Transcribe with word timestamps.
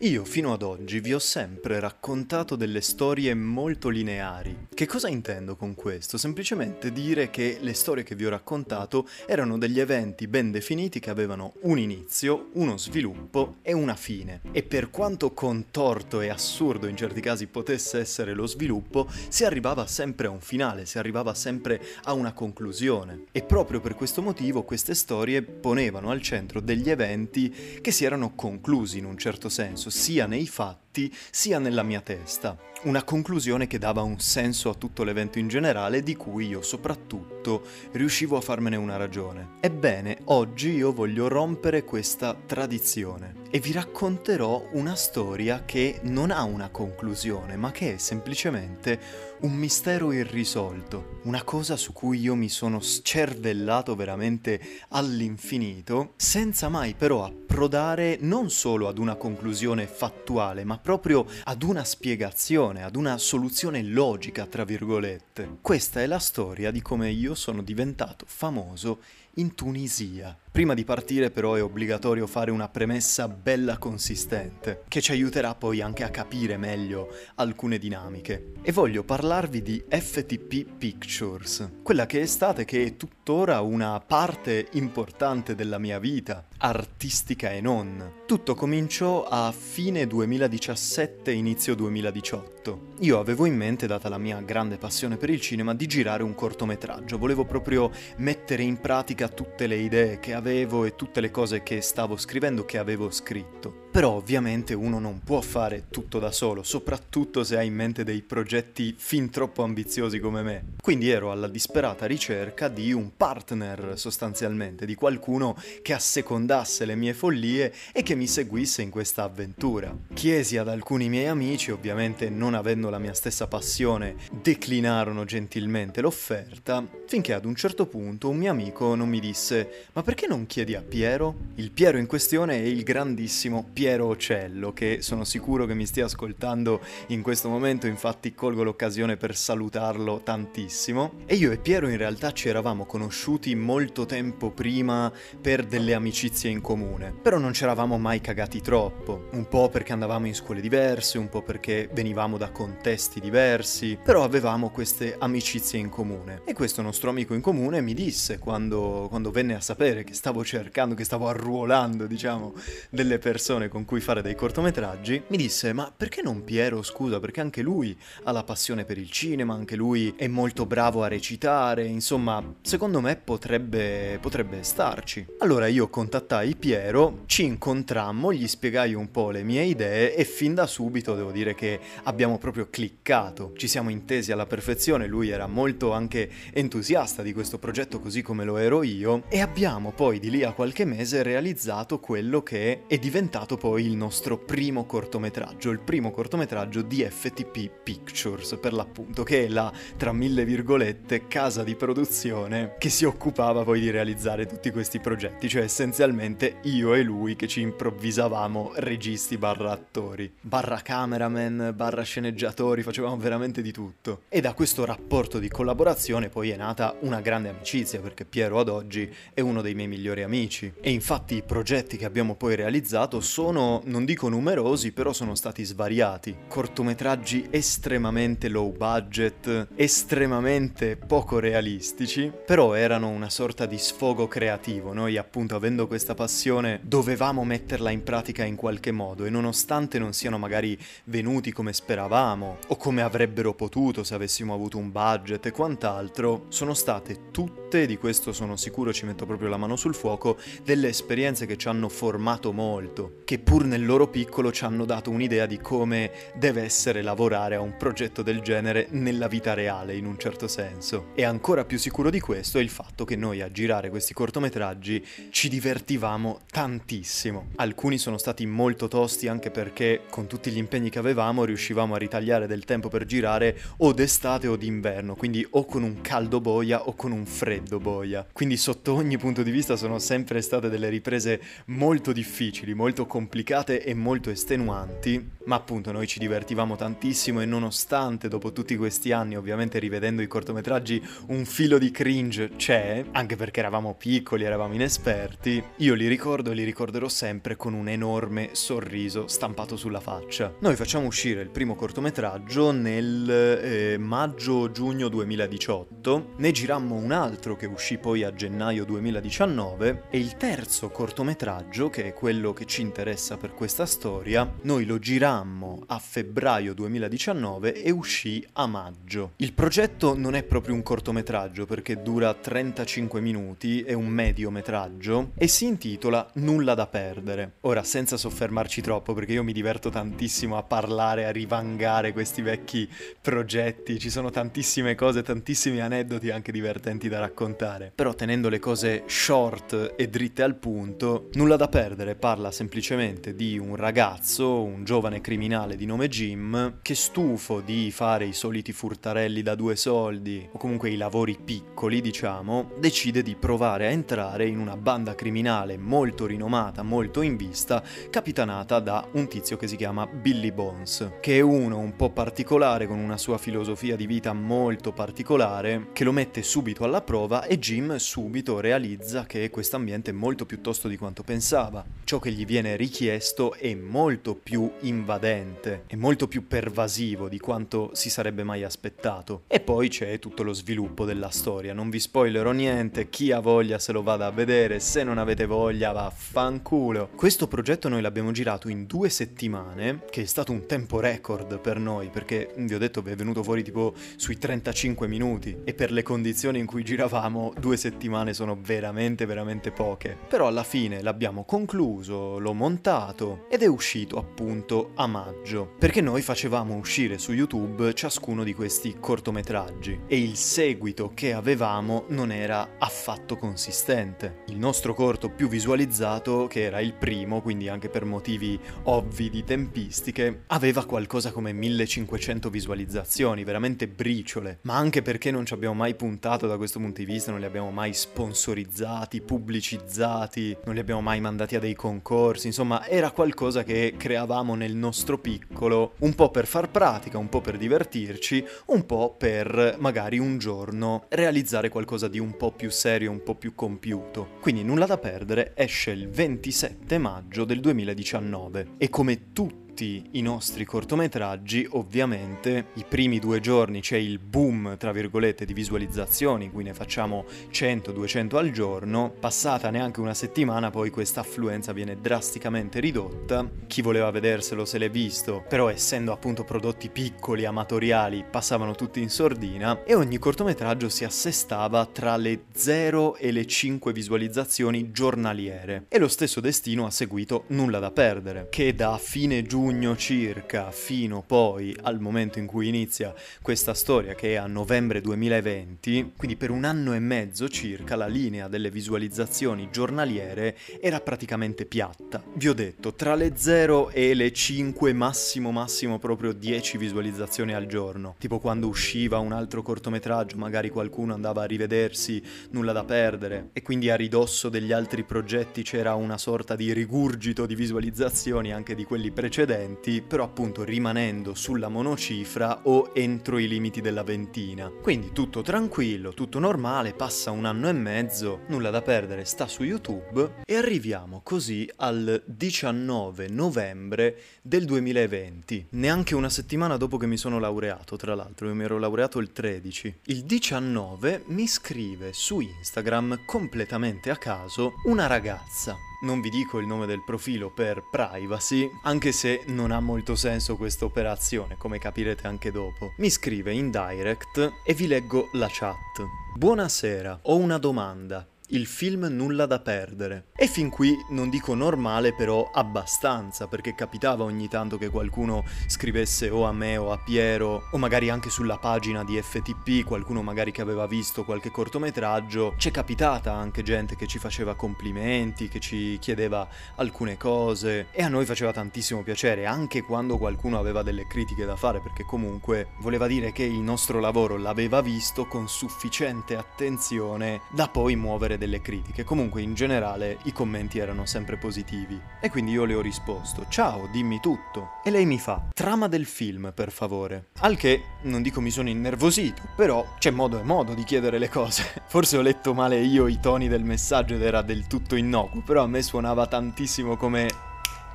Io 0.00 0.26
fino 0.26 0.52
ad 0.52 0.60
oggi 0.60 1.00
vi 1.00 1.14
ho 1.14 1.18
sempre 1.18 1.80
raccontato 1.80 2.54
delle 2.54 2.82
storie 2.82 3.32
molto 3.32 3.88
lineari. 3.88 4.66
Che 4.74 4.84
cosa 4.84 5.08
intendo 5.08 5.56
con 5.56 5.74
questo? 5.74 6.18
Semplicemente 6.18 6.92
dire 6.92 7.30
che 7.30 7.56
le 7.62 7.72
storie 7.72 8.04
che 8.04 8.14
vi 8.14 8.26
ho 8.26 8.28
raccontato 8.28 9.08
erano 9.24 9.56
degli 9.56 9.80
eventi 9.80 10.28
ben 10.28 10.50
definiti 10.50 11.00
che 11.00 11.08
avevano 11.08 11.54
un 11.62 11.78
inizio, 11.78 12.50
uno 12.56 12.76
sviluppo 12.76 13.56
e 13.62 13.72
una 13.72 13.96
fine. 13.96 14.42
E 14.52 14.62
per 14.64 14.90
quanto 14.90 15.32
contorto 15.32 16.20
e 16.20 16.28
assurdo 16.28 16.88
in 16.88 16.96
certi 16.98 17.22
casi 17.22 17.46
potesse 17.46 17.98
essere 17.98 18.34
lo 18.34 18.46
sviluppo, 18.46 19.08
si 19.28 19.46
arrivava 19.46 19.86
sempre 19.86 20.26
a 20.26 20.30
un 20.30 20.42
finale, 20.42 20.84
si 20.84 20.98
arrivava 20.98 21.32
sempre 21.32 21.80
a 22.02 22.12
una 22.12 22.34
conclusione. 22.34 23.24
E 23.32 23.42
proprio 23.42 23.80
per 23.80 23.94
questo 23.94 24.20
motivo 24.20 24.62
queste 24.62 24.94
storie 24.94 25.40
ponevano 25.40 26.10
al 26.10 26.20
centro 26.20 26.60
degli 26.60 26.90
eventi 26.90 27.80
che 27.80 27.92
si 27.92 28.04
erano 28.04 28.34
conclusi 28.34 28.98
in 28.98 29.06
un 29.06 29.16
certo 29.16 29.48
senso 29.48 29.84
sia 29.90 30.26
nei 30.26 30.46
fatti 30.46 30.85
sia 31.30 31.58
nella 31.58 31.82
mia 31.82 32.00
testa. 32.00 32.56
Una 32.82 33.04
conclusione 33.04 33.66
che 33.66 33.78
dava 33.78 34.02
un 34.02 34.20
senso 34.20 34.68
a 34.68 34.74
tutto 34.74 35.02
l'evento 35.02 35.38
in 35.38 35.48
generale 35.48 36.02
di 36.02 36.14
cui 36.14 36.46
io 36.46 36.62
soprattutto 36.62 37.62
riuscivo 37.92 38.36
a 38.36 38.40
farmene 38.40 38.76
una 38.76 38.96
ragione. 38.96 39.54
Ebbene, 39.60 40.18
oggi 40.24 40.72
io 40.72 40.92
voglio 40.92 41.26
rompere 41.26 41.84
questa 41.84 42.34
tradizione 42.34 43.44
e 43.50 43.58
vi 43.60 43.72
racconterò 43.72 44.68
una 44.72 44.94
storia 44.94 45.64
che 45.64 46.00
non 46.02 46.30
ha 46.30 46.44
una 46.44 46.68
conclusione, 46.68 47.56
ma 47.56 47.72
che 47.72 47.94
è 47.94 47.96
semplicemente 47.98 49.00
un 49.40 49.52
mistero 49.52 50.12
irrisolto, 50.12 51.20
una 51.24 51.42
cosa 51.42 51.76
su 51.76 51.92
cui 51.92 52.20
io 52.20 52.34
mi 52.34 52.48
sono 52.48 52.80
scervellato 52.80 53.94
veramente 53.94 54.60
all'infinito, 54.90 56.12
senza 56.16 56.68
mai 56.68 56.94
però 56.94 57.24
approdare 57.24 58.18
non 58.20 58.50
solo 58.50 58.88
ad 58.88 58.98
una 58.98 59.14
conclusione 59.14 59.86
fattuale, 59.86 60.64
ma 60.64 60.78
proprio 60.86 61.26
ad 61.42 61.64
una 61.64 61.82
spiegazione, 61.82 62.84
ad 62.84 62.94
una 62.94 63.18
soluzione 63.18 63.82
logica, 63.82 64.46
tra 64.46 64.62
virgolette. 64.62 65.58
Questa 65.60 66.00
è 66.00 66.06
la 66.06 66.20
storia 66.20 66.70
di 66.70 66.80
come 66.80 67.10
io 67.10 67.34
sono 67.34 67.60
diventato 67.60 68.24
famoso 68.28 69.00
in 69.38 69.54
Tunisia. 69.54 70.36
Prima 70.50 70.74
di 70.74 70.84
partire 70.84 71.30
però 71.30 71.54
è 71.54 71.62
obbligatorio 71.62 72.26
fare 72.26 72.50
una 72.50 72.68
premessa 72.68 73.28
bella 73.28 73.76
consistente, 73.76 74.84
che 74.88 75.02
ci 75.02 75.12
aiuterà 75.12 75.54
poi 75.54 75.82
anche 75.82 76.02
a 76.02 76.10
capire 76.10 76.56
meglio 76.56 77.08
alcune 77.34 77.78
dinamiche. 77.78 78.52
E 78.62 78.72
voglio 78.72 79.04
parlarvi 79.04 79.60
di 79.60 79.84
FTP 79.86 80.64
Pictures, 80.78 81.68
quella 81.82 82.06
che 82.06 82.22
è 82.22 82.26
stata 82.26 82.62
e 82.62 82.64
che 82.64 82.84
è 82.84 82.96
tuttora 82.96 83.60
una 83.60 84.00
parte 84.00 84.68
importante 84.72 85.54
della 85.54 85.78
mia 85.78 85.98
vita, 85.98 86.46
artistica 86.58 87.50
e 87.50 87.60
non. 87.60 88.22
Tutto 88.26 88.54
cominciò 88.54 89.24
a 89.24 89.52
fine 89.52 90.06
2017, 90.06 91.30
inizio 91.32 91.74
2018. 91.74 92.55
Io 93.00 93.18
avevo 93.18 93.46
in 93.46 93.56
mente, 93.56 93.86
data 93.86 94.08
la 94.08 94.18
mia 94.18 94.40
grande 94.40 94.76
passione 94.76 95.16
per 95.16 95.30
il 95.30 95.40
cinema, 95.40 95.74
di 95.74 95.86
girare 95.86 96.22
un 96.22 96.34
cortometraggio. 96.34 97.18
Volevo 97.18 97.44
proprio 97.44 97.90
mettere 98.16 98.62
in 98.62 98.80
pratica 98.80 99.28
tutte 99.28 99.66
le 99.66 99.76
idee 99.76 100.18
che 100.18 100.34
avevo 100.34 100.84
e 100.84 100.94
tutte 100.96 101.20
le 101.20 101.30
cose 101.30 101.62
che 101.62 101.80
stavo 101.80 102.16
scrivendo, 102.16 102.64
che 102.64 102.78
avevo 102.78 103.10
scritto. 103.10 103.85
Però 103.96 104.10
ovviamente 104.10 104.74
uno 104.74 104.98
non 104.98 105.22
può 105.24 105.40
fare 105.40 105.84
tutto 105.88 106.18
da 106.18 106.30
solo, 106.30 106.62
soprattutto 106.62 107.42
se 107.42 107.56
ha 107.56 107.62
in 107.62 107.72
mente 107.72 108.04
dei 108.04 108.20
progetti 108.20 108.94
fin 108.94 109.30
troppo 109.30 109.62
ambiziosi 109.62 110.18
come 110.18 110.42
me. 110.42 110.64
Quindi 110.82 111.08
ero 111.08 111.30
alla 111.30 111.48
disperata 111.48 112.04
ricerca 112.04 112.68
di 112.68 112.92
un 112.92 113.16
partner 113.16 113.94
sostanzialmente, 113.96 114.84
di 114.84 114.94
qualcuno 114.94 115.56
che 115.80 115.94
assecondasse 115.94 116.84
le 116.84 116.94
mie 116.94 117.14
follie 117.14 117.72
e 117.90 118.02
che 118.02 118.14
mi 118.14 118.26
seguisse 118.26 118.82
in 118.82 118.90
questa 118.90 119.22
avventura. 119.22 119.96
Chiesi 120.12 120.58
ad 120.58 120.68
alcuni 120.68 121.08
miei 121.08 121.28
amici, 121.28 121.70
ovviamente 121.70 122.28
non 122.28 122.52
avendo 122.52 122.90
la 122.90 122.98
mia 122.98 123.14
stessa 123.14 123.46
passione, 123.46 124.16
declinarono 124.30 125.24
gentilmente 125.24 126.02
l'offerta, 126.02 126.86
finché 127.06 127.32
ad 127.32 127.46
un 127.46 127.54
certo 127.54 127.86
punto 127.86 128.28
un 128.28 128.36
mio 128.36 128.50
amico 128.50 128.94
non 128.94 129.08
mi 129.08 129.20
disse 129.20 129.86
ma 129.94 130.02
perché 130.02 130.26
non 130.26 130.46
chiedi 130.46 130.74
a 130.74 130.82
Piero? 130.82 131.34
Il 131.54 131.70
Piero 131.70 131.96
in 131.96 132.04
questione 132.04 132.56
è 132.56 132.66
il 132.66 132.82
grandissimo 132.82 133.66
Piero 133.72 133.84
Piero 133.86 134.06
Ocello, 134.06 134.72
che 134.72 134.98
sono 135.00 135.22
sicuro 135.22 135.64
che 135.64 135.72
mi 135.74 135.86
stia 135.86 136.06
ascoltando 136.06 136.80
in 137.10 137.22
questo 137.22 137.48
momento, 137.48 137.86
infatti 137.86 138.34
colgo 138.34 138.64
l'occasione 138.64 139.16
per 139.16 139.36
salutarlo 139.36 140.22
tantissimo. 140.24 141.20
E 141.24 141.36
io 141.36 141.52
e 141.52 141.58
Piero 141.58 141.86
in 141.88 141.96
realtà 141.96 142.32
ci 142.32 142.48
eravamo 142.48 142.84
conosciuti 142.84 143.54
molto 143.54 144.04
tempo 144.04 144.50
prima 144.50 145.12
per 145.40 145.64
delle 145.64 145.94
amicizie 145.94 146.50
in 146.50 146.62
comune, 146.62 147.12
però 147.12 147.38
non 147.38 147.52
ci 147.52 147.62
eravamo 147.62 147.96
mai 147.96 148.20
cagati 148.20 148.60
troppo, 148.60 149.28
un 149.34 149.46
po' 149.46 149.68
perché 149.68 149.92
andavamo 149.92 150.26
in 150.26 150.34
scuole 150.34 150.60
diverse, 150.60 151.18
un 151.18 151.28
po' 151.28 151.42
perché 151.42 151.88
venivamo 151.92 152.38
da 152.38 152.50
contesti 152.50 153.20
diversi, 153.20 153.96
però 154.02 154.24
avevamo 154.24 154.70
queste 154.70 155.14
amicizie 155.16 155.78
in 155.78 155.90
comune. 155.90 156.40
E 156.44 156.54
questo 156.54 156.82
nostro 156.82 157.10
amico 157.10 157.34
in 157.34 157.40
comune 157.40 157.80
mi 157.82 157.94
disse 157.94 158.40
quando, 158.40 159.06
quando 159.08 159.30
venne 159.30 159.54
a 159.54 159.60
sapere 159.60 160.02
che 160.02 160.14
stavo 160.14 160.44
cercando, 160.44 160.96
che 160.96 161.04
stavo 161.04 161.28
arruolando, 161.28 162.08
diciamo, 162.08 162.52
delle 162.90 163.20
persone 163.20 163.74
con 163.76 163.84
cui 163.84 164.00
fare 164.00 164.22
dei 164.22 164.34
cortometraggi, 164.34 165.24
mi 165.28 165.36
disse 165.36 165.74
ma 165.74 165.92
perché 165.94 166.22
non 166.22 166.44
Piero, 166.44 166.82
scusa, 166.82 167.20
perché 167.20 167.42
anche 167.42 167.60
lui 167.60 167.94
ha 168.22 168.32
la 168.32 168.42
passione 168.42 168.86
per 168.86 168.96
il 168.96 169.10
cinema, 169.10 169.52
anche 169.52 169.76
lui 169.76 170.14
è 170.16 170.26
molto 170.28 170.64
bravo 170.64 171.02
a 171.02 171.08
recitare, 171.08 171.84
insomma, 171.84 172.42
secondo 172.62 173.02
me 173.02 173.16
potrebbe, 173.16 174.18
potrebbe 174.18 174.62
starci. 174.62 175.26
Allora 175.40 175.66
io 175.66 175.90
contattai 175.90 176.56
Piero, 176.56 177.24
ci 177.26 177.44
incontrammo, 177.44 178.32
gli 178.32 178.48
spiegai 178.48 178.94
un 178.94 179.10
po' 179.10 179.30
le 179.30 179.42
mie 179.42 179.64
idee 179.64 180.14
e 180.14 180.24
fin 180.24 180.54
da 180.54 180.66
subito 180.66 181.14
devo 181.14 181.30
dire 181.30 181.54
che 181.54 181.78
abbiamo 182.04 182.38
proprio 182.38 182.68
cliccato, 182.70 183.52
ci 183.56 183.68
siamo 183.68 183.90
intesi 183.90 184.32
alla 184.32 184.46
perfezione, 184.46 185.06
lui 185.06 185.28
era 185.28 185.46
molto 185.46 185.92
anche 185.92 186.30
entusiasta 186.54 187.22
di 187.22 187.34
questo 187.34 187.58
progetto 187.58 188.00
così 188.00 188.22
come 188.22 188.44
lo 188.44 188.56
ero 188.56 188.82
io 188.82 189.24
e 189.28 189.40
abbiamo 189.40 189.92
poi 189.92 190.18
di 190.18 190.30
lì 190.30 190.44
a 190.44 190.52
qualche 190.52 190.86
mese 190.86 191.22
realizzato 191.22 192.00
quello 192.00 192.42
che 192.42 192.84
è 192.86 192.96
diventato 192.96 193.55
poi 193.56 193.76
poi 193.76 193.84
il 193.84 193.96
nostro 193.96 194.38
primo 194.38 194.86
cortometraggio, 194.86 195.70
il 195.70 195.80
primo 195.80 196.12
cortometraggio 196.12 196.82
di 196.82 197.02
FTP 197.02 197.68
Pictures 197.82 198.56
per 198.58 198.72
l'appunto, 198.72 199.24
che 199.24 199.44
è 199.44 199.48
la, 199.48 199.72
tra 199.96 200.12
mille 200.12 200.44
virgolette, 200.44 201.26
casa 201.26 201.64
di 201.64 201.74
produzione 201.74 202.76
che 202.78 202.88
si 202.88 203.04
occupava 203.04 203.64
poi 203.64 203.80
di 203.80 203.90
realizzare 203.90 204.46
tutti 204.46 204.70
questi 204.70 205.00
progetti, 205.00 205.48
cioè 205.48 205.64
essenzialmente 205.64 206.60
io 206.62 206.94
e 206.94 207.02
lui 207.02 207.34
che 207.34 207.48
ci 207.48 207.60
improvvisavamo 207.60 208.74
registi 208.76 209.36
barra 209.36 209.72
attori, 209.72 210.32
barra 210.40 210.80
cameraman, 210.80 211.72
barra 211.74 212.02
sceneggiatori, 212.02 212.82
facevamo 212.82 213.16
veramente 213.16 213.62
di 213.62 213.72
tutto. 213.72 214.22
E 214.28 214.40
da 214.40 214.54
questo 214.54 214.84
rapporto 214.84 215.40
di 215.40 215.48
collaborazione 215.48 216.28
poi 216.28 216.50
è 216.50 216.56
nata 216.56 216.96
una 217.00 217.20
grande 217.20 217.48
amicizia, 217.48 218.00
perché 218.00 218.24
Piero 218.24 218.60
ad 218.60 218.68
oggi 218.68 219.12
è 219.34 219.40
uno 219.40 219.60
dei 219.60 219.74
miei 219.74 219.88
migliori 219.88 220.22
amici. 220.22 220.72
E 220.80 220.92
infatti 220.92 221.34
i 221.34 221.42
progetti 221.42 221.96
che 221.96 222.04
abbiamo 222.04 222.36
poi 222.36 222.54
realizzato 222.54 223.20
sono 223.20 223.45
sono, 223.46 223.80
non 223.84 224.04
dico 224.04 224.28
numerosi, 224.28 224.90
però 224.90 225.12
sono 225.12 225.36
stati 225.36 225.62
svariati. 225.62 226.34
Cortometraggi 226.48 227.46
estremamente 227.50 228.48
low 228.48 228.72
budget, 228.76 229.68
estremamente 229.76 230.96
poco 230.96 231.38
realistici, 231.38 232.32
però 232.44 232.74
erano 232.74 233.08
una 233.08 233.30
sorta 233.30 233.66
di 233.66 233.78
sfogo 233.78 234.26
creativo. 234.26 234.92
Noi 234.92 235.16
appunto 235.16 235.54
avendo 235.54 235.86
questa 235.86 236.16
passione 236.16 236.80
dovevamo 236.82 237.44
metterla 237.44 237.90
in 237.90 238.02
pratica 238.02 238.42
in 238.42 238.56
qualche 238.56 238.90
modo 238.90 239.24
e 239.24 239.30
nonostante 239.30 240.00
non 240.00 240.12
siano 240.12 240.38
magari 240.38 240.76
venuti 241.04 241.52
come 241.52 241.72
speravamo 241.72 242.58
o 242.66 242.76
come 242.76 243.02
avrebbero 243.02 243.54
potuto 243.54 244.02
se 244.02 244.14
avessimo 244.14 244.54
avuto 244.54 244.76
un 244.76 244.90
budget 244.90 245.46
e 245.46 245.52
quant'altro, 245.52 246.46
sono 246.48 246.74
state 246.74 247.30
tutte, 247.30 247.86
di 247.86 247.96
questo 247.96 248.32
sono 248.32 248.56
sicuro 248.56 248.92
ci 248.92 249.04
metto 249.04 249.24
proprio 249.24 249.48
la 249.48 249.56
mano 249.56 249.76
sul 249.76 249.94
fuoco, 249.94 250.36
delle 250.64 250.88
esperienze 250.88 251.46
che 251.46 251.56
ci 251.56 251.68
hanno 251.68 251.88
formato 251.88 252.52
molto, 252.52 253.20
che 253.24 253.34
pur 253.38 253.64
nel 253.64 253.84
loro 253.84 254.08
piccolo 254.08 254.52
ci 254.52 254.64
hanno 254.64 254.84
dato 254.84 255.10
un'idea 255.10 255.46
di 255.46 255.58
come 255.58 256.10
deve 256.34 256.62
essere 256.62 257.02
lavorare 257.02 257.54
a 257.54 257.60
un 257.60 257.76
progetto 257.76 258.22
del 258.22 258.40
genere 258.40 258.86
nella 258.90 259.28
vita 259.28 259.54
reale, 259.54 259.96
in 259.96 260.06
un 260.06 260.18
certo 260.18 260.48
senso. 260.48 261.08
E 261.14 261.24
ancora 261.24 261.64
più 261.64 261.78
sicuro 261.78 262.10
di 262.10 262.20
questo 262.20 262.58
è 262.58 262.60
il 262.60 262.68
fatto 262.68 263.04
che 263.04 263.16
noi 263.16 263.40
a 263.40 263.50
girare 263.50 263.90
questi 263.90 264.14
cortometraggi 264.14 265.04
ci 265.30 265.48
divertivamo 265.48 266.40
tantissimo. 266.50 267.48
Alcuni 267.56 267.98
sono 267.98 268.18
stati 268.18 268.46
molto 268.46 268.88
tosti 268.88 269.28
anche 269.28 269.50
perché 269.50 270.02
con 270.10 270.26
tutti 270.26 270.50
gli 270.50 270.58
impegni 270.58 270.90
che 270.90 270.98
avevamo 270.98 271.44
riuscivamo 271.44 271.94
a 271.94 271.98
ritagliare 271.98 272.46
del 272.46 272.64
tempo 272.64 272.88
per 272.88 273.04
girare 273.04 273.58
o 273.78 273.92
d'estate 273.92 274.46
o 274.46 274.56
d'inverno, 274.56 275.14
quindi 275.14 275.46
o 275.50 275.64
con 275.64 275.82
un 275.82 276.00
caldo 276.00 276.40
boia 276.40 276.86
o 276.86 276.94
con 276.94 277.12
un 277.12 277.26
freddo 277.26 277.78
boia. 277.78 278.26
Quindi 278.32 278.56
sotto 278.56 278.94
ogni 278.94 279.18
punto 279.18 279.42
di 279.42 279.50
vista 279.50 279.76
sono 279.76 279.98
sempre 279.98 280.40
state 280.40 280.68
delle 280.68 280.88
riprese 280.88 281.40
molto 281.66 282.12
difficili, 282.12 282.74
molto 282.74 283.06
complicate 283.06 283.24
complicate 283.26 283.82
e 283.82 283.92
molto 283.92 284.30
estenuanti 284.30 285.36
ma 285.46 285.56
appunto 285.56 285.92
noi 285.92 286.06
ci 286.06 286.18
divertivamo 286.18 286.76
tantissimo 286.76 287.40
e 287.40 287.46
nonostante 287.46 288.28
dopo 288.28 288.52
tutti 288.52 288.76
questi 288.76 289.12
anni, 289.12 289.36
ovviamente 289.36 289.78
rivedendo 289.78 290.22
i 290.22 290.26
cortometraggi, 290.26 291.02
un 291.28 291.44
filo 291.44 291.78
di 291.78 291.90
cringe 291.90 292.50
c'è, 292.56 293.04
anche 293.12 293.36
perché 293.36 293.60
eravamo 293.60 293.94
piccoli, 293.94 294.44
eravamo 294.44 294.74
inesperti, 294.74 295.62
io 295.76 295.94
li 295.94 296.08
ricordo 296.08 296.50
e 296.50 296.54
li 296.54 296.64
ricorderò 296.64 297.08
sempre 297.08 297.56
con 297.56 297.74
un 297.74 297.88
enorme 297.88 298.50
sorriso 298.52 299.26
stampato 299.28 299.76
sulla 299.76 300.00
faccia. 300.00 300.52
Noi 300.60 300.76
facciamo 300.76 301.06
uscire 301.06 301.42
il 301.42 301.50
primo 301.50 301.74
cortometraggio 301.74 302.72
nel 302.72 303.30
eh, 303.30 303.98
maggio-giugno 303.98 305.08
2018, 305.08 306.34
ne 306.38 306.50
girammo 306.50 306.96
un 306.96 307.12
altro 307.12 307.54
che 307.56 307.66
uscì 307.66 307.98
poi 307.98 308.24
a 308.24 308.34
gennaio 308.34 308.84
2019 308.84 310.04
e 310.10 310.18
il 310.18 310.36
terzo 310.36 310.90
cortometraggio, 310.90 311.88
che 311.88 312.06
è 312.06 312.12
quello 312.12 312.52
che 312.52 312.64
ci 312.64 312.80
interessa 312.80 313.15
per 313.16 313.54
questa 313.54 313.86
storia, 313.86 314.46
noi 314.62 314.84
lo 314.84 314.98
girammo 314.98 315.84
a 315.86 315.98
febbraio 315.98 316.74
2019 316.74 317.82
e 317.82 317.90
uscì 317.90 318.46
a 318.52 318.66
maggio. 318.66 319.32
Il 319.36 319.54
progetto 319.54 320.14
non 320.14 320.34
è 320.34 320.42
proprio 320.42 320.74
un 320.74 320.82
cortometraggio 320.82 321.64
perché 321.64 322.02
dura 322.02 322.34
35 322.34 323.22
minuti, 323.22 323.80
è 323.80 323.94
un 323.94 324.08
mediometraggio 324.08 325.30
e 325.34 325.48
si 325.48 325.64
intitola 325.64 326.28
Nulla 326.34 326.74
da 326.74 326.86
perdere. 326.88 327.52
Ora, 327.62 327.82
senza 327.84 328.18
soffermarci 328.18 328.82
troppo 328.82 329.14
perché 329.14 329.32
io 329.32 329.42
mi 329.42 329.54
diverto 329.54 329.88
tantissimo 329.88 330.58
a 330.58 330.62
parlare, 330.62 331.24
a 331.24 331.30
rivangare 331.30 332.12
questi 332.12 332.42
vecchi 332.42 332.86
progetti, 333.18 333.98
ci 333.98 334.10
sono 334.10 334.28
tantissime 334.28 334.94
cose, 334.94 335.22
tantissimi 335.22 335.80
aneddoti 335.80 336.28
anche 336.28 336.52
divertenti 336.52 337.08
da 337.08 337.20
raccontare. 337.20 337.92
Però 337.94 338.14
tenendo 338.14 338.50
le 338.50 338.58
cose 338.58 339.04
short 339.06 339.94
e 339.96 340.06
dritte 340.10 340.42
al 340.42 340.56
punto, 340.56 341.30
Nulla 341.32 341.56
da 341.56 341.68
perdere 341.68 342.14
parla 342.14 342.50
semplicemente 342.50 343.04
di 343.14 343.56
un 343.56 343.76
ragazzo, 343.76 344.62
un 344.62 344.82
giovane 344.84 345.20
criminale 345.20 345.76
di 345.76 345.86
nome 345.86 346.08
Jim, 346.08 346.78
che 346.82 346.96
stufo 346.96 347.60
di 347.60 347.92
fare 347.92 348.26
i 348.26 348.32
soliti 348.32 348.72
furtarelli 348.72 349.42
da 349.42 349.54
due 349.54 349.76
soldi 349.76 350.48
o 350.50 350.58
comunque 350.58 350.90
i 350.90 350.96
lavori 350.96 351.38
piccoli, 351.42 352.00
diciamo, 352.00 352.72
decide 352.80 353.22
di 353.22 353.36
provare 353.36 353.86
a 353.86 353.90
entrare 353.90 354.48
in 354.48 354.58
una 354.58 354.76
banda 354.76 355.14
criminale 355.14 355.76
molto 355.76 356.26
rinomata, 356.26 356.82
molto 356.82 357.22
in 357.22 357.36
vista, 357.36 357.80
capitanata 358.10 358.80
da 358.80 359.06
un 359.12 359.28
tizio 359.28 359.56
che 359.56 359.68
si 359.68 359.76
chiama 359.76 360.06
Billy 360.06 360.50
Bones, 360.50 361.12
che 361.20 361.36
è 361.36 361.40
uno 361.40 361.78
un 361.78 361.94
po' 361.94 362.10
particolare 362.10 362.88
con 362.88 362.98
una 362.98 363.16
sua 363.16 363.38
filosofia 363.38 363.94
di 363.94 364.06
vita 364.06 364.32
molto 364.32 364.92
particolare, 364.92 365.90
che 365.92 366.02
lo 366.02 366.12
mette 366.12 366.42
subito 366.42 366.82
alla 366.82 367.02
prova 367.02 367.44
e 367.44 367.58
Jim 367.60 367.94
subito 367.96 368.58
realizza 368.58 369.26
che 369.26 369.48
questo 369.48 369.76
ambiente 369.76 370.10
è 370.10 370.14
molto 370.14 370.44
più 370.44 370.60
tosto 370.60 370.88
di 370.88 370.96
quanto 370.96 371.22
pensava. 371.22 371.84
Ciò 372.02 372.18
che 372.18 372.32
gli 372.32 372.44
viene 372.44 372.74
richiesto 372.74 372.94
è 372.98 373.74
molto 373.74 374.34
più 374.34 374.72
invadente, 374.80 375.82
è 375.86 375.96
molto 375.96 376.28
più 376.28 376.46
pervasivo 376.46 377.28
di 377.28 377.38
quanto 377.38 377.90
si 377.92 378.08
sarebbe 378.08 378.42
mai 378.42 378.64
aspettato. 378.64 379.42
E 379.48 379.60
poi 379.60 379.90
c'è 379.90 380.18
tutto 380.18 380.42
lo 380.42 380.54
sviluppo 380.54 381.04
della 381.04 381.28
storia, 381.28 381.74
non 381.74 381.90
vi 381.90 382.00
spoilerò 382.00 382.52
niente, 382.52 383.10
chi 383.10 383.32
ha 383.32 383.40
voglia 383.40 383.78
se 383.78 383.92
lo 383.92 384.02
vada 384.02 384.24
a 384.24 384.30
vedere, 384.30 384.80
se 384.80 385.04
non 385.04 385.18
avete 385.18 385.44
voglia 385.44 385.92
vaffanculo. 385.92 387.10
Questo 387.14 387.48
progetto 387.48 387.90
noi 387.90 388.00
l'abbiamo 388.00 388.32
girato 388.32 388.70
in 388.70 388.86
due 388.86 389.10
settimane, 389.10 390.00
che 390.08 390.22
è 390.22 390.26
stato 390.26 390.52
un 390.52 390.64
tempo 390.64 390.98
record 390.98 391.58
per 391.58 391.78
noi, 391.78 392.08
perché 392.08 392.54
vi 392.56 392.74
ho 392.74 392.78
detto 392.78 393.04
è 393.04 393.14
venuto 393.14 393.42
fuori 393.42 393.62
tipo 393.62 393.94
sui 394.16 394.38
35 394.38 395.06
minuti 395.06 395.54
e 395.64 395.74
per 395.74 395.92
le 395.92 396.02
condizioni 396.02 396.60
in 396.60 396.66
cui 396.66 396.82
giravamo 396.82 397.52
due 397.60 397.76
settimane 397.76 398.32
sono 398.32 398.56
veramente 398.58 399.26
veramente 399.26 399.70
poche. 399.70 400.16
Però 400.28 400.46
alla 400.46 400.64
fine 400.64 401.02
l'abbiamo 401.02 401.44
concluso, 401.44 402.38
l'ho 402.38 402.54
montato 402.54 402.84
ed 402.86 403.62
è 403.62 403.66
uscito 403.66 404.16
appunto 404.16 404.92
a 404.94 405.08
maggio, 405.08 405.72
perché 405.76 406.00
noi 406.00 406.22
facevamo 406.22 406.76
uscire 406.76 407.18
su 407.18 407.32
YouTube 407.32 407.92
ciascuno 407.94 408.44
di 408.44 408.54
questi 408.54 408.98
cortometraggi 409.00 410.02
e 410.06 410.16
il 410.20 410.36
seguito 410.36 411.10
che 411.12 411.32
avevamo 411.32 412.04
non 412.10 412.30
era 412.30 412.76
affatto 412.78 413.36
consistente. 413.38 414.44
Il 414.46 414.58
nostro 414.58 414.94
corto 414.94 415.30
più 415.30 415.48
visualizzato, 415.48 416.46
che 416.46 416.62
era 416.62 416.78
il 416.78 416.92
primo, 416.92 417.42
quindi 417.42 417.68
anche 417.68 417.88
per 417.88 418.04
motivi 418.04 418.56
ovvi 418.84 419.30
di 419.30 419.42
tempistiche, 419.42 420.44
aveva 420.46 420.84
qualcosa 420.84 421.32
come 421.32 421.52
1500 421.52 422.48
visualizzazioni, 422.50 423.42
veramente 423.42 423.88
briciole, 423.88 424.60
ma 424.62 424.76
anche 424.76 425.02
perché 425.02 425.32
non 425.32 425.44
ci 425.44 425.54
abbiamo 425.54 425.74
mai 425.74 425.96
puntato 425.96 426.46
da 426.46 426.56
questo 426.56 426.78
punto 426.78 427.00
di 427.00 427.04
vista, 427.04 427.32
non 427.32 427.40
li 427.40 427.46
abbiamo 427.46 427.72
mai 427.72 427.92
sponsorizzati, 427.92 429.22
pubblicizzati, 429.22 430.58
non 430.66 430.74
li 430.74 430.80
abbiamo 430.80 431.00
mai 431.00 431.20
mandati 431.20 431.56
a 431.56 431.58
dei 431.58 431.74
concorsi, 431.74 432.46
insomma 432.46 432.65
era 432.88 433.10
qualcosa 433.10 433.62
che 433.62 433.94
creavamo 433.96 434.54
nel 434.54 434.74
nostro 434.74 435.18
piccolo, 435.18 435.94
un 436.00 436.14
po' 436.14 436.30
per 436.30 436.46
far 436.46 436.70
pratica, 436.70 437.18
un 437.18 437.28
po' 437.28 437.40
per 437.40 437.56
divertirci, 437.56 438.44
un 438.66 438.86
po' 438.86 439.14
per 439.16 439.76
magari 439.78 440.18
un 440.18 440.38
giorno 440.38 441.04
realizzare 441.08 441.68
qualcosa 441.68 442.08
di 442.08 442.18
un 442.18 442.36
po' 442.36 442.52
più 442.52 442.70
serio, 442.70 443.10
un 443.10 443.22
po' 443.22 443.34
più 443.34 443.54
compiuto. 443.54 444.28
Quindi 444.40 444.64
nulla 444.64 444.86
da 444.86 444.98
perdere, 444.98 445.52
esce 445.54 445.90
il 445.90 446.08
27 446.08 446.98
maggio 446.98 447.44
del 447.44 447.60
2019 447.60 448.68
e 448.78 448.88
come 448.88 449.32
tutti 449.32 449.65
tutti 449.76 450.08
i 450.12 450.22
nostri 450.22 450.64
cortometraggi, 450.64 451.68
ovviamente 451.72 452.68
i 452.76 452.84
primi 452.88 453.18
due 453.18 453.40
giorni 453.40 453.82
c'è 453.82 453.98
il 453.98 454.18
boom, 454.18 454.78
tra 454.78 454.90
virgolette, 454.90 455.44
di 455.44 455.52
visualizzazioni, 455.52 456.50
qui 456.50 456.64
ne 456.64 456.72
facciamo 456.72 457.26
100-200 457.50 458.36
al 458.36 458.52
giorno, 458.52 459.12
passata 459.20 459.68
neanche 459.68 460.00
una 460.00 460.14
settimana 460.14 460.70
poi 460.70 460.88
questa 460.88 461.20
affluenza 461.20 461.74
viene 461.74 462.00
drasticamente 462.00 462.80
ridotta, 462.80 463.46
chi 463.66 463.82
voleva 463.82 464.10
vederselo 464.10 464.64
se 464.64 464.78
l'è 464.78 464.88
visto, 464.88 465.44
però 465.46 465.68
essendo 465.68 466.10
appunto 466.10 466.44
prodotti 466.44 466.88
piccoli, 466.88 467.44
amatoriali, 467.44 468.24
passavano 468.30 468.74
tutti 468.74 469.02
in 469.02 469.10
sordina 469.10 469.84
e 469.84 469.94
ogni 469.94 470.16
cortometraggio 470.16 470.88
si 470.88 471.04
assestava 471.04 471.84
tra 471.84 472.16
le 472.16 472.44
0 472.54 473.16
e 473.16 473.30
le 473.30 473.44
5 473.44 473.92
visualizzazioni 473.92 474.90
giornaliere. 474.90 475.84
E 475.88 475.98
lo 475.98 476.08
stesso 476.08 476.40
destino 476.40 476.86
ha 476.86 476.90
seguito 476.90 477.44
Nulla 477.48 477.78
da 477.78 477.90
perdere, 477.90 478.46
che 478.48 478.74
da 478.74 478.96
fine 478.96 479.42
giugno 479.42 479.64
giugno 479.66 479.96
circa 479.96 480.70
fino 480.70 481.24
poi 481.26 481.76
al 481.82 481.98
momento 481.98 482.38
in 482.38 482.46
cui 482.46 482.68
inizia 482.68 483.12
questa 483.42 483.74
storia 483.74 484.14
che 484.14 484.34
è 484.34 484.36
a 484.36 484.46
novembre 484.46 485.00
2020, 485.00 486.12
quindi 486.16 486.36
per 486.36 486.50
un 486.50 486.62
anno 486.62 486.94
e 486.94 487.00
mezzo 487.00 487.48
circa 487.48 487.96
la 487.96 488.06
linea 488.06 488.46
delle 488.46 488.70
visualizzazioni 488.70 489.68
giornaliere 489.72 490.56
era 490.80 491.00
praticamente 491.00 491.64
piatta. 491.64 492.22
Vi 492.34 492.48
ho 492.48 492.54
detto, 492.54 492.94
tra 492.94 493.16
le 493.16 493.32
0 493.34 493.90
e 493.90 494.14
le 494.14 494.32
5 494.32 494.92
massimo 494.92 495.50
massimo 495.50 495.98
proprio 495.98 496.32
10 496.32 496.78
visualizzazioni 496.78 497.52
al 497.52 497.66
giorno, 497.66 498.14
tipo 498.18 498.38
quando 498.38 498.68
usciva 498.68 499.18
un 499.18 499.32
altro 499.32 499.62
cortometraggio, 499.62 500.36
magari 500.36 500.70
qualcuno 500.70 501.12
andava 501.12 501.42
a 501.42 501.46
rivedersi, 501.46 502.22
nulla 502.50 502.70
da 502.70 502.84
perdere. 502.84 503.48
E 503.52 503.62
quindi 503.62 503.90
a 503.90 503.96
ridosso 503.96 504.48
degli 504.48 504.70
altri 504.70 505.02
progetti 505.02 505.64
c'era 505.64 505.94
una 505.94 506.18
sorta 506.18 506.54
di 506.54 506.72
rigurgito 506.72 507.46
di 507.46 507.56
visualizzazioni 507.56 508.52
anche 508.52 508.76
di 508.76 508.84
quelli 508.84 509.10
precedenti 509.10 509.54
precedenti, 509.56 510.02
però 510.02 510.24
appunto 510.24 510.62
rimanendo 510.64 511.34
sulla 511.34 511.68
monocifra 511.68 512.60
o 512.64 512.90
entro 512.92 513.38
i 513.38 513.48
limiti 513.48 513.80
della 513.80 514.02
ventina. 514.02 514.68
Quindi 514.68 515.12
tutto 515.12 515.42
tranquillo, 515.42 516.12
tutto 516.12 516.38
normale, 516.38 516.92
passa 516.92 517.30
un 517.30 517.44
anno 517.44 517.68
e 517.68 517.72
mezzo, 517.72 518.40
nulla 518.48 518.70
da 518.70 518.82
perdere, 518.82 519.24
sta 519.24 519.46
su 519.46 519.62
YouTube 519.62 520.34
e 520.44 520.56
arriviamo 520.56 521.20
così 521.22 521.68
al 521.76 522.22
19 522.24 523.28
novembre 523.28 524.20
del 524.42 524.64
2020, 524.64 525.68
neanche 525.70 526.14
una 526.14 526.28
settimana 526.28 526.76
dopo 526.76 526.96
che 526.98 527.06
mi 527.06 527.16
sono 527.16 527.38
laureato, 527.38 527.96
tra 527.96 528.14
l'altro, 528.14 528.48
io 528.48 528.54
mi 528.54 528.64
ero 528.64 528.78
laureato 528.78 529.18
il 529.18 529.32
13. 529.32 530.00
Il 530.04 530.24
19 530.24 531.24
mi 531.28 531.46
scrive 531.46 532.12
su 532.12 532.40
Instagram 532.40 533.24
completamente 533.24 534.10
a 534.10 534.16
caso 534.16 534.74
una 534.84 535.06
ragazza 535.06 535.76
non 536.00 536.20
vi 536.20 536.30
dico 536.30 536.58
il 536.58 536.66
nome 536.66 536.86
del 536.86 537.02
profilo 537.04 537.50
per 537.50 537.82
privacy, 537.90 538.70
anche 538.82 539.12
se 539.12 539.44
non 539.46 539.70
ha 539.70 539.80
molto 539.80 540.14
senso 540.14 540.56
questa 540.56 540.84
operazione, 540.84 541.56
come 541.56 541.78
capirete 541.78 542.26
anche 542.26 542.50
dopo. 542.50 542.92
Mi 542.98 543.10
scrive 543.10 543.52
in 543.52 543.70
direct 543.70 544.52
e 544.64 544.74
vi 544.74 544.86
leggo 544.86 545.28
la 545.32 545.48
chat. 545.50 546.04
Buonasera, 546.36 547.20
ho 547.22 547.36
una 547.36 547.58
domanda 547.58 548.26
il 548.48 548.66
film 548.66 549.06
Nulla 549.06 549.46
da 549.46 549.58
perdere. 549.58 550.26
E 550.36 550.46
fin 550.46 550.70
qui 550.70 550.94
non 551.10 551.30
dico 551.30 551.54
normale, 551.54 552.14
però 552.14 552.48
abbastanza, 552.52 553.48
perché 553.48 553.74
capitava 553.74 554.22
ogni 554.22 554.48
tanto 554.48 554.78
che 554.78 554.88
qualcuno 554.88 555.44
scrivesse 555.66 556.28
o 556.28 556.44
a 556.44 556.52
me 556.52 556.76
o 556.76 556.92
a 556.92 556.98
Piero, 556.98 557.68
o 557.72 557.78
magari 557.78 558.08
anche 558.08 558.30
sulla 558.30 558.58
pagina 558.58 559.02
di 559.02 559.20
FTP, 559.20 559.84
qualcuno 559.84 560.22
magari 560.22 560.52
che 560.52 560.60
aveva 560.60 560.86
visto 560.86 561.24
qualche 561.24 561.50
cortometraggio. 561.50 562.54
C'è 562.56 562.70
capitata 562.70 563.32
anche 563.32 563.62
gente 563.62 563.96
che 563.96 564.06
ci 564.06 564.18
faceva 564.18 564.54
complimenti, 564.54 565.48
che 565.48 565.58
ci 565.58 565.98
chiedeva 565.98 566.46
alcune 566.76 567.16
cose, 567.16 567.88
e 567.90 568.02
a 568.02 568.08
noi 568.08 568.26
faceva 568.26 568.52
tantissimo 568.52 569.02
piacere, 569.02 569.46
anche 569.46 569.82
quando 569.82 570.18
qualcuno 570.18 570.58
aveva 570.58 570.82
delle 570.82 571.06
critiche 571.06 571.44
da 571.44 571.56
fare, 571.56 571.80
perché 571.80 572.04
comunque 572.04 572.68
voleva 572.78 573.06
dire 573.08 573.32
che 573.32 573.42
il 573.42 573.60
nostro 573.60 573.98
lavoro 573.98 574.36
l'aveva 574.36 574.80
visto 574.82 575.26
con 575.26 575.48
sufficiente 575.48 576.36
attenzione 576.36 577.40
da 577.50 577.68
poi 577.68 577.96
muovere 577.96 578.35
avere 578.36 578.38
delle 578.38 578.60
critiche. 578.60 579.04
Comunque 579.04 579.42
in 579.42 579.54
generale 579.54 580.18
i 580.24 580.32
commenti 580.32 580.78
erano 580.78 581.06
sempre 581.06 581.36
positivi. 581.36 582.00
E 582.20 582.30
quindi 582.30 582.52
io 582.52 582.64
le 582.64 582.74
ho 582.74 582.80
risposto, 582.80 583.46
ciao, 583.48 583.88
dimmi 583.90 584.20
tutto. 584.20 584.80
E 584.84 584.90
lei 584.90 585.06
mi 585.06 585.18
fa, 585.18 585.48
trama 585.52 585.88
del 585.88 586.06
film, 586.06 586.52
per 586.54 586.70
favore. 586.70 587.28
Al 587.40 587.56
che, 587.56 587.82
non 588.02 588.22
dico 588.22 588.40
mi 588.40 588.50
sono 588.50 588.68
innervosito, 588.68 589.42
però 589.56 589.94
c'è 589.98 590.10
modo 590.10 590.38
e 590.38 590.42
modo 590.42 590.74
di 590.74 590.84
chiedere 590.84 591.18
le 591.18 591.28
cose. 591.28 591.82
Forse 591.88 592.16
ho 592.16 592.22
letto 592.22 592.54
male 592.54 592.78
io 592.78 593.08
i 593.08 593.18
toni 593.18 593.48
del 593.48 593.64
messaggio 593.64 594.14
ed 594.14 594.22
era 594.22 594.42
del 594.42 594.66
tutto 594.66 594.94
innocuo, 594.94 595.42
però 595.42 595.64
a 595.64 595.66
me 595.66 595.82
suonava 595.82 596.26
tantissimo 596.26 596.96
come 596.96 597.45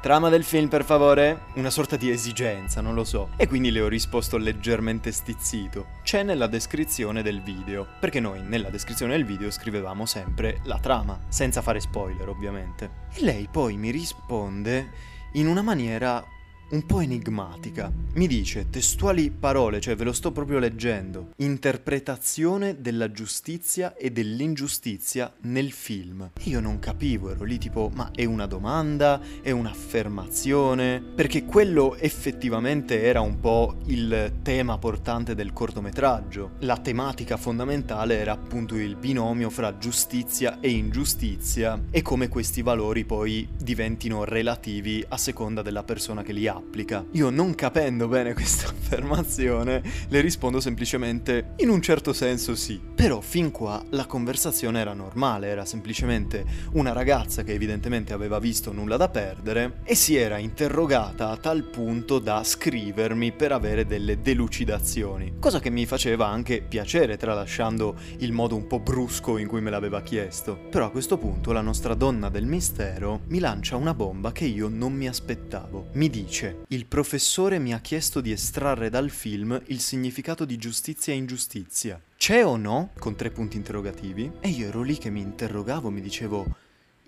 Trama 0.01 0.29
del 0.29 0.43
film, 0.43 0.67
per 0.67 0.83
favore? 0.83 1.41
Una 1.53 1.69
sorta 1.69 1.95
di 1.95 2.09
esigenza, 2.09 2.81
non 2.81 2.95
lo 2.95 3.03
so. 3.03 3.29
E 3.37 3.47
quindi 3.47 3.69
le 3.69 3.81
ho 3.81 3.87
risposto 3.87 4.37
leggermente 4.37 5.11
stizzito. 5.11 5.89
C'è 6.01 6.23
nella 6.23 6.47
descrizione 6.47 7.21
del 7.21 7.43
video. 7.43 7.85
Perché 7.99 8.19
noi 8.19 8.41
nella 8.41 8.71
descrizione 8.71 9.11
del 9.11 9.25
video 9.25 9.51
scrivevamo 9.51 10.07
sempre 10.07 10.59
la 10.63 10.79
trama, 10.79 11.19
senza 11.27 11.61
fare 11.61 11.79
spoiler, 11.79 12.27
ovviamente. 12.27 12.89
E 13.13 13.21
lei 13.21 13.47
poi 13.51 13.77
mi 13.77 13.91
risponde 13.91 14.89
in 15.33 15.45
una 15.45 15.61
maniera 15.61 16.25
un 16.71 16.85
po' 16.85 17.01
enigmatica. 17.01 17.91
Mi 18.13 18.27
dice 18.27 18.69
testuali 18.69 19.29
parole, 19.31 19.79
cioè 19.79 19.95
ve 19.95 20.03
lo 20.03 20.13
sto 20.13 20.31
proprio 20.31 20.59
leggendo. 20.59 21.31
Interpretazione 21.37 22.81
della 22.81 23.11
giustizia 23.11 23.95
e 23.95 24.11
dell'ingiustizia 24.11 25.31
nel 25.41 25.71
film. 25.71 26.31
E 26.37 26.49
io 26.49 26.59
non 26.59 26.79
capivo, 26.79 27.31
ero 27.31 27.43
lì 27.43 27.57
tipo, 27.57 27.89
ma 27.93 28.11
è 28.13 28.25
una 28.25 28.45
domanda? 28.45 29.19
È 29.41 29.51
un'affermazione? 29.51 31.01
Perché 31.01 31.45
quello 31.45 31.95
effettivamente 31.95 33.01
era 33.01 33.21
un 33.21 33.39
po' 33.39 33.75
il 33.85 34.39
tema 34.41 34.77
portante 34.77 35.35
del 35.35 35.53
cortometraggio. 35.53 36.51
La 36.59 36.77
tematica 36.77 37.37
fondamentale 37.37 38.17
era 38.17 38.33
appunto 38.33 38.75
il 38.75 38.95
binomio 38.95 39.49
fra 39.49 39.77
giustizia 39.77 40.59
e 40.59 40.69
ingiustizia 40.69 41.81
e 41.89 42.01
come 42.01 42.27
questi 42.27 42.61
valori 42.61 43.03
poi 43.03 43.47
diventino 43.57 44.23
relativi 44.23 45.03
a 45.07 45.17
seconda 45.17 45.61
della 45.61 45.83
persona 45.83 46.23
che 46.23 46.33
li 46.33 46.47
ha 46.47 46.60
applica. 46.61 47.05
Io 47.11 47.29
non 47.29 47.53
capendo 47.55 48.07
bene 48.07 48.33
questa 48.35 48.69
affermazione, 48.69 49.81
le 50.07 50.21
rispondo 50.21 50.59
semplicemente 50.59 51.53
in 51.57 51.69
un 51.69 51.81
certo 51.81 52.13
senso 52.13 52.55
sì. 52.55 52.79
Però 52.95 53.19
fin 53.19 53.51
qua 53.51 53.83
la 53.89 54.05
conversazione 54.05 54.79
era 54.79 54.93
normale, 54.93 55.47
era 55.47 55.65
semplicemente 55.65 56.45
una 56.73 56.93
ragazza 56.93 57.43
che 57.43 57.53
evidentemente 57.53 58.13
aveva 58.13 58.39
visto 58.39 58.71
nulla 58.71 58.97
da 58.97 59.09
perdere 59.09 59.79
e 59.83 59.95
si 59.95 60.15
era 60.15 60.37
interrogata 60.37 61.29
a 61.29 61.37
tal 61.37 61.63
punto 61.63 62.19
da 62.19 62.43
scrivermi 62.43 63.31
per 63.31 63.51
avere 63.51 63.85
delle 63.85 64.21
delucidazioni, 64.21 65.33
cosa 65.39 65.59
che 65.59 65.69
mi 65.69 65.85
faceva 65.85 66.27
anche 66.27 66.61
piacere 66.61 67.17
tralasciando 67.17 67.95
il 68.17 68.31
modo 68.31 68.55
un 68.55 68.67
po' 68.67 68.79
brusco 68.79 69.37
in 69.37 69.47
cui 69.47 69.61
me 69.61 69.69
l'aveva 69.69 70.01
chiesto. 70.01 70.57
Però 70.69 70.85
a 70.85 70.91
questo 70.91 71.17
punto 71.17 71.51
la 71.51 71.61
nostra 71.61 71.95
donna 71.95 72.29
del 72.29 72.45
mistero 72.45 73.21
mi 73.27 73.39
lancia 73.39 73.75
una 73.75 73.93
bomba 73.93 74.31
che 74.31 74.45
io 74.45 74.67
non 74.67 74.93
mi 74.93 75.07
aspettavo. 75.07 75.87
Mi 75.93 76.09
dice 76.09 76.50
il 76.67 76.85
professore 76.85 77.59
mi 77.59 77.73
ha 77.73 77.79
chiesto 77.79 78.21
di 78.21 78.31
estrarre 78.31 78.89
dal 78.89 79.09
film 79.09 79.61
il 79.67 79.79
significato 79.79 80.45
di 80.45 80.57
giustizia 80.57 81.13
e 81.13 81.17
ingiustizia. 81.17 82.01
C'è 82.17 82.45
o 82.45 82.55
no? 82.57 82.91
Con 82.99 83.15
tre 83.15 83.31
punti 83.31 83.57
interrogativi. 83.57 84.31
E 84.39 84.49
io 84.49 84.67
ero 84.67 84.81
lì 84.81 84.97
che 84.97 85.09
mi 85.09 85.21
interrogavo, 85.21 85.89
mi 85.89 86.01
dicevo, 86.01 86.45